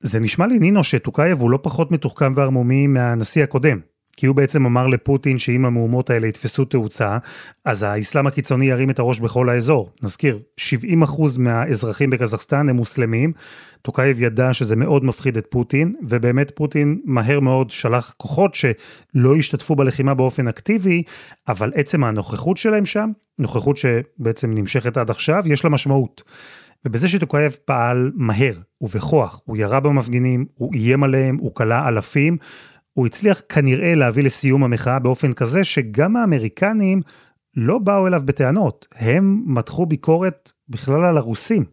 זה 0.02 0.20
נשמע 0.20 0.46
לי, 0.46 0.58
נינו, 0.58 0.84
שטוקייב 0.84 1.40
הוא 1.40 1.50
לא 1.50 1.58
פחות 1.62 1.92
מתוחכם 1.92 2.32
וערמומי 2.36 2.86
מהנשיא 2.86 3.42
הקודם. 3.42 3.78
כי 4.18 4.26
הוא 4.26 4.36
בעצם 4.36 4.66
אמר 4.66 4.86
לפוטין 4.86 5.38
שאם 5.38 5.64
המהומות 5.64 6.10
האלה 6.10 6.26
יתפסו 6.26 6.64
תאוצה, 6.64 7.18
אז 7.64 7.82
האסלאם 7.82 8.26
הקיצוני 8.26 8.66
ירים 8.66 8.90
את 8.90 8.98
הראש 8.98 9.20
בכל 9.20 9.48
האזור. 9.48 9.90
נזכיר, 10.02 10.38
70% 10.60 10.62
מהאזרחים 11.38 12.10
בקזחסטן 12.10 12.68
הם 12.68 12.76
מוסלמים, 12.76 13.32
טוקייב 13.82 14.22
ידע 14.22 14.52
שזה 14.52 14.76
מאוד 14.76 15.04
מפחיד 15.04 15.36
את 15.36 15.46
פוטין, 15.50 15.94
ובאמת 16.02 16.52
פוטין 16.54 17.00
מהר 17.04 17.40
מאוד 17.40 17.70
שלח 17.70 18.14
כוחות 18.16 18.54
שלא 18.54 19.36
השתתפו 19.38 19.76
בלחימה 19.76 20.14
באופן 20.14 20.48
אקטיבי, 20.48 21.02
אבל 21.48 21.72
עצם 21.74 22.04
הנוכחות 22.04 22.56
שלהם 22.56 22.86
שם, 22.86 23.10
נוכחות 23.38 23.76
שבעצם 23.76 24.54
נמשכת 24.54 24.96
עד 24.96 25.10
עכשיו, 25.10 25.42
יש 25.46 25.64
לה 25.64 25.70
משמעות. 25.70 26.22
ובזה 26.84 27.08
שטוקייב 27.08 27.56
פעל 27.64 28.10
מהר 28.14 28.54
ובכוח, 28.80 29.40
הוא 29.44 29.56
ירה 29.56 29.80
במפגינים, 29.80 30.46
הוא 30.54 30.74
איים 30.74 31.02
עליהם, 31.02 31.36
הוא 31.40 31.54
כלא 31.54 31.88
אלפים, 31.88 32.36
הוא 32.98 33.06
הצליח 33.06 33.42
כנראה 33.48 33.94
להביא 33.94 34.22
לסיום 34.22 34.64
המחאה 34.64 34.98
באופן 34.98 35.32
כזה 35.32 35.64
שגם 35.64 36.16
האמריקנים 36.16 37.02
לא 37.56 37.78
באו 37.78 38.06
אליו 38.06 38.22
בטענות, 38.24 38.86
הם 38.94 39.42
מתחו 39.46 39.86
ביקורת 39.86 40.52
בכלל 40.68 41.04
על 41.04 41.16
הרוסים. 41.16 41.64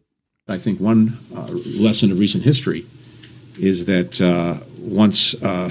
I 0.49 0.53
think 0.53 0.79
one 0.79 1.17
uh, 1.33 1.37
lesson 1.85 2.11
of 2.11 2.19
recent 2.19 2.43
history 2.43 2.81
is 3.59 3.85
that 3.85 4.21
uh, 4.21 4.53
once 5.03 5.35
uh, 5.41 5.69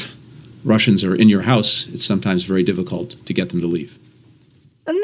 Russians 0.65 1.05
are 1.05 1.15
in 1.23 1.29
your 1.29 1.45
house, 1.53 1.89
it's 1.95 2.07
sometimes 2.13 2.41
very 2.53 2.65
difficult 2.71 3.09
to 3.27 3.33
get 3.33 3.49
them 3.51 3.61
to 3.61 3.69
leave. 3.77 3.93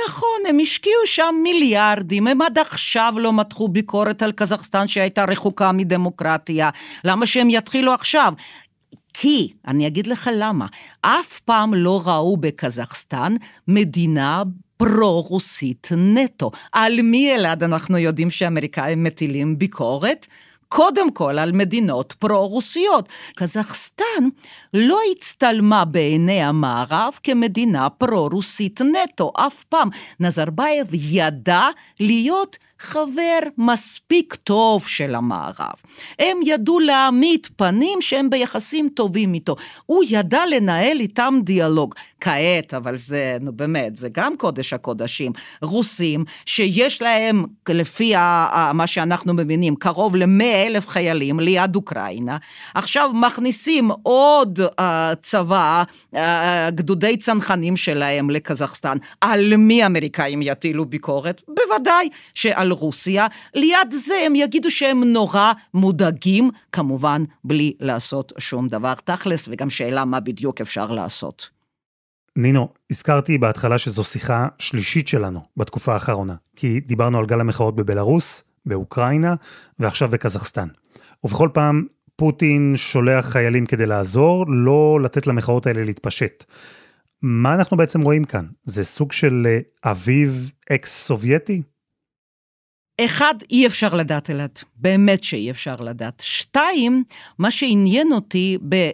נכון, 0.08 0.40
הם 0.48 0.58
השקיעו 0.60 1.06
שם 1.06 1.34
מיליארדים, 1.42 2.26
הם 2.26 2.42
עד 2.42 2.58
עכשיו 2.58 3.14
לא 3.18 3.32
מתחו 3.32 3.68
ביקורת 3.68 4.22
על 4.22 4.32
קזחסטן 4.32 4.88
שהייתה 4.88 5.24
רחוקה 5.24 5.72
מדמוקרטיה. 5.72 6.70
למה 7.04 7.26
שהם 7.26 7.50
יתחילו 7.50 7.94
עכשיו? 7.94 8.32
כי, 9.14 9.52
אני 9.66 9.86
אגיד 9.86 10.06
לך 10.06 10.30
למה, 10.34 10.66
אף 11.00 11.40
פעם 11.44 11.74
לא 11.74 12.02
ראו 12.04 12.36
בקזחסטן 12.36 13.34
מדינה 13.68 14.42
פרו-רוסית 14.76 15.88
נטו. 15.96 16.50
על 16.72 17.02
מי 17.02 17.34
אלעד 17.34 17.62
אנחנו 17.62 17.98
יודעים 17.98 18.30
שאמריקאים 18.30 19.04
מטילים 19.04 19.58
ביקורת? 19.58 20.26
קודם 20.68 21.10
כל 21.10 21.38
על 21.38 21.52
מדינות 21.52 22.12
פרו-רוסיות. 22.12 23.08
קזחסטן 23.36 24.28
לא 24.74 24.98
הצטלמה 25.12 25.84
בעיני 25.84 26.42
המערב 26.42 27.18
כמדינה 27.22 27.90
פרו-רוסית 27.90 28.80
נטו, 28.80 29.32
אף 29.36 29.64
פעם. 29.64 29.88
נזרבייב 30.20 30.86
ידע 30.92 31.62
להיות 32.00 32.58
חבר 32.80 33.38
מספיק 33.58 34.34
טוב 34.34 34.86
של 34.86 35.14
המערב. 35.14 35.72
הם 36.18 36.38
ידעו 36.44 36.80
להעמיד 36.80 37.46
פנים 37.56 38.00
שהם 38.00 38.30
ביחסים 38.30 38.88
טובים 38.94 39.34
איתו. 39.34 39.56
הוא 39.86 40.04
ידע 40.08 40.42
לנהל 40.50 41.00
איתם 41.00 41.34
דיאלוג. 41.42 41.94
כעת, 42.20 42.74
אבל 42.74 42.96
זה, 42.96 43.36
נו 43.40 43.52
באמת, 43.52 43.96
זה 43.96 44.08
גם 44.12 44.36
קודש 44.36 44.72
הקודשים. 44.72 45.32
רוסים, 45.62 46.24
שיש 46.46 47.02
להם, 47.02 47.44
לפי 47.68 48.14
מה 48.74 48.86
שאנחנו 48.86 49.34
מבינים, 49.34 49.76
קרוב 49.76 50.16
למאה 50.16 50.66
אלף 50.66 50.88
חיילים 50.88 51.40
ליד 51.40 51.76
אוקראינה, 51.76 52.36
עכשיו 52.74 53.10
מכניסים 53.14 53.90
עוד 54.02 54.58
uh, 54.60 54.82
צבא, 55.22 55.82
uh, 56.14 56.18
גדודי 56.68 57.16
צנחנים 57.16 57.76
שלהם 57.76 58.30
לקזחסטן. 58.30 58.96
על 59.20 59.56
מי 59.56 59.82
האמריקאים 59.82 60.42
יטילו 60.42 60.84
ביקורת? 60.84 61.42
בוודאי 61.48 62.08
שעל 62.34 62.69
רוסיה. 62.72 63.26
ליד 63.54 63.92
זה 63.92 64.14
הם 64.26 64.36
יגידו 64.36 64.70
שהם 64.70 65.04
נורא 65.04 65.52
מודאגים, 65.74 66.50
כמובן 66.72 67.24
בלי 67.44 67.72
לעשות 67.80 68.32
שום 68.38 68.68
דבר 68.68 68.94
תכלס, 69.04 69.48
וגם 69.50 69.70
שאלה 69.70 70.04
מה 70.04 70.20
בדיוק 70.20 70.60
אפשר 70.60 70.92
לעשות. 70.92 71.48
נינו, 72.36 72.68
הזכרתי 72.90 73.38
בהתחלה 73.38 73.78
שזו 73.78 74.04
שיחה 74.04 74.48
שלישית 74.58 75.08
שלנו 75.08 75.40
בתקופה 75.56 75.94
האחרונה, 75.94 76.34
כי 76.56 76.80
דיברנו 76.80 77.18
על 77.18 77.26
גל 77.26 77.40
המחאות 77.40 77.76
בבלארוס, 77.76 78.44
באוקראינה 78.66 79.34
ועכשיו 79.78 80.08
בקזחסטן. 80.08 80.68
ובכל 81.24 81.48
פעם 81.52 81.84
פוטין 82.16 82.72
שולח 82.76 83.26
חיילים 83.26 83.66
כדי 83.66 83.86
לעזור, 83.86 84.44
לא 84.48 84.98
לתת 85.02 85.26
למחאות 85.26 85.66
האלה 85.66 85.84
להתפשט. 85.84 86.44
מה 87.22 87.54
אנחנו 87.54 87.76
בעצם 87.76 88.00
רואים 88.00 88.24
כאן? 88.24 88.46
זה 88.64 88.84
סוג 88.84 89.12
של 89.12 89.46
אה, 89.46 89.90
אביב 89.90 90.50
אקס-סובייטי? 90.72 91.62
אחד, 93.04 93.34
אי 93.50 93.66
אפשר 93.66 93.94
לדעת 93.94 94.30
אלעד, 94.30 94.58
באמת 94.76 95.24
שאי 95.24 95.50
אפשר 95.50 95.76
לדעת. 95.80 96.22
שתיים, 96.26 97.04
מה 97.38 97.50
שעניין 97.50 98.12
אותי 98.12 98.58
ב... 98.68 98.90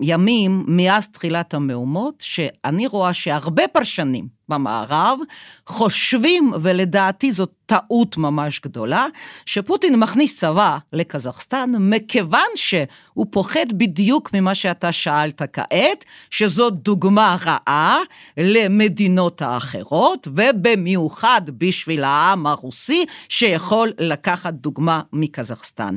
ימים 0.00 0.64
מאז 0.68 1.08
תחילת 1.08 1.54
המהומות, 1.54 2.14
שאני 2.20 2.86
רואה 2.86 3.12
שהרבה 3.12 3.68
פרשנים 3.68 4.28
במערב 4.48 5.18
חושבים, 5.66 6.52
ולדעתי 6.62 7.32
זאת 7.32 7.52
טעות 7.66 8.16
ממש 8.16 8.60
גדולה, 8.60 9.06
שפוטין 9.46 9.96
מכניס 9.96 10.38
צבא 10.38 10.78
לקזחסטן, 10.92 11.70
מכיוון 11.78 12.48
שהוא 12.54 13.26
פוחד 13.30 13.66
בדיוק 13.72 14.30
ממה 14.34 14.54
שאתה 14.54 14.92
שאלת 14.92 15.42
כעת, 15.52 16.04
שזאת 16.30 16.74
דוגמה 16.74 17.36
רעה 17.46 17.98
למדינות 18.36 19.42
האחרות, 19.42 20.28
ובמיוחד 20.34 21.42
בשביל 21.58 22.04
העם 22.04 22.46
הרוסי, 22.46 23.06
שיכול 23.28 23.92
לקחת 23.98 24.54
דוגמה 24.54 25.00
מקזחסטן. 25.12 25.96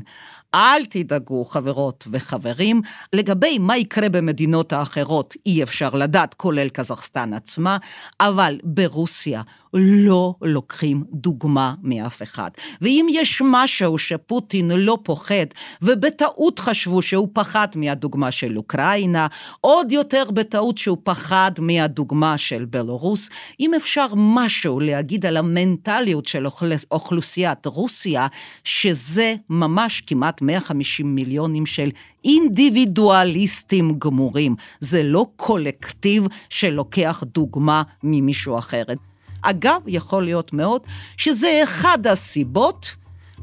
אל 0.55 0.85
תדאגו, 0.85 1.45
חברות 1.45 2.07
וחברים, 2.11 2.81
לגבי 3.13 3.57
מה 3.57 3.77
יקרה 3.77 4.09
במדינות 4.09 4.73
האחרות 4.73 5.33
אי 5.45 5.63
אפשר 5.63 5.89
לדעת, 5.89 6.33
כולל 6.33 6.69
קזחסטן 6.69 7.33
עצמה, 7.33 7.77
אבל 8.19 8.59
ברוסיה 8.63 9.41
לא 9.73 10.35
לוקחים 10.41 11.03
דוגמה 11.13 11.73
מאף 11.83 12.21
אחד. 12.21 12.49
ואם 12.81 13.07
יש 13.09 13.41
משהו 13.45 13.97
שפוטין 13.97 14.71
לא 14.71 14.97
פוחד, 15.03 15.45
ובטעות 15.81 16.59
חשבו 16.59 17.01
שהוא 17.01 17.27
פחד 17.33 17.67
מהדוגמה 17.75 18.31
של 18.31 18.57
אוקראינה, 18.57 19.27
עוד 19.61 19.91
יותר 19.91 20.23
בטעות 20.33 20.77
שהוא 20.77 20.97
פחד 21.03 21.51
מהדוגמה 21.59 22.37
של 22.37 22.65
בלרוס, 22.65 23.29
אם 23.59 23.73
אפשר 23.73 24.07
משהו 24.15 24.79
להגיד 24.79 25.25
על 25.25 25.37
המנטליות 25.37 26.25
של 26.25 26.45
אוכלוסיית 26.91 27.65
רוסיה, 27.65 28.27
שזה 28.63 29.35
ממש 29.49 30.03
כמעט 30.07 30.41
150 30.41 31.15
מיליונים 31.15 31.65
של 31.65 31.89
אינדיבידואליסטים 32.25 33.99
גמורים. 33.99 34.55
זה 34.79 35.03
לא 35.03 35.25
קולקטיב 35.35 36.27
שלוקח 36.49 37.23
דוגמה 37.33 37.83
ממישהו 38.03 38.57
אחרת. 38.57 38.97
אגב, 39.41 39.81
יכול 39.87 40.23
להיות 40.23 40.53
מאוד 40.53 40.81
שזה 41.17 41.61
אחד 41.63 42.07
הסיבות, 42.07 42.95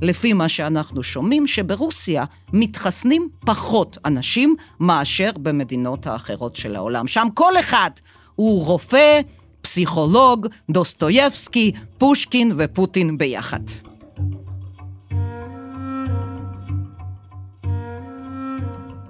לפי 0.03 0.33
מה 0.33 0.49
שאנחנו 0.49 1.03
שומעים, 1.03 1.47
שברוסיה 1.47 2.25
מתחסנים 2.53 3.29
פחות 3.47 3.99
אנשים 4.05 4.57
מאשר 4.81 5.31
במדינות 5.39 6.07
האחרות 6.07 6.57
של 6.57 6.77
העולם. 6.77 7.07
שם 7.07 7.29
כל 7.35 7.59
אחד 7.59 7.91
הוא 8.35 8.67
רופא, 8.67 9.21
פסיכולוג, 9.61 10.47
דוסטויבסקי, 10.71 11.73
פושקין 11.99 12.53
ופוטין 12.57 13.19
ביחד. 13.19 13.61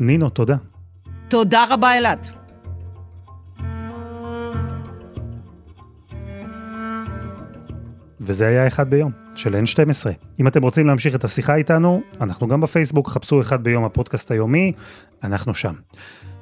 נינו, 0.00 0.30
תודה. 0.30 0.56
תודה 1.28 1.64
רבה, 1.70 1.98
אלעד. 1.98 2.43
וזה 8.26 8.46
היה 8.46 8.66
אחד 8.66 8.90
ביום, 8.90 9.10
של 9.34 9.54
N12. 9.54 10.10
אם 10.40 10.46
אתם 10.46 10.62
רוצים 10.62 10.86
להמשיך 10.86 11.14
את 11.14 11.24
השיחה 11.24 11.54
איתנו, 11.54 12.02
אנחנו 12.20 12.48
גם 12.48 12.60
בפייסבוק, 12.60 13.08
חפשו 13.08 13.40
אחד 13.40 13.64
ביום 13.64 13.84
הפודקאסט 13.84 14.30
היומי, 14.30 14.72
אנחנו 15.24 15.54
שם. 15.54 15.74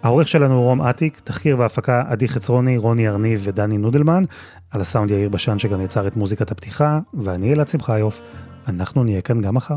העורך 0.03 0.29
שלנו 0.29 0.55
הוא 0.55 0.64
רום 0.64 0.83
אטיק, 0.83 1.21
תחקיר 1.25 1.59
והפקה 1.59 2.03
עדי 2.09 2.29
חצרוני, 2.29 2.77
רוני 2.77 3.09
ארניב 3.09 3.40
ודני 3.45 3.79
נודלמן, 3.79 4.23
על 4.71 4.81
הסאונד 4.81 5.11
יאיר 5.11 5.29
בשן 5.29 5.59
שגם 5.59 5.81
יצר 5.81 6.07
את 6.07 6.16
מוזיקת 6.16 6.51
הפתיחה, 6.51 6.99
ואני 7.14 7.53
אלעד 7.53 7.68
שמחיוף, 7.68 8.21
אנחנו 8.68 9.05
נהיה 9.05 9.21
כאן 9.21 9.40
גם 9.40 9.55
מחר. 9.55 9.77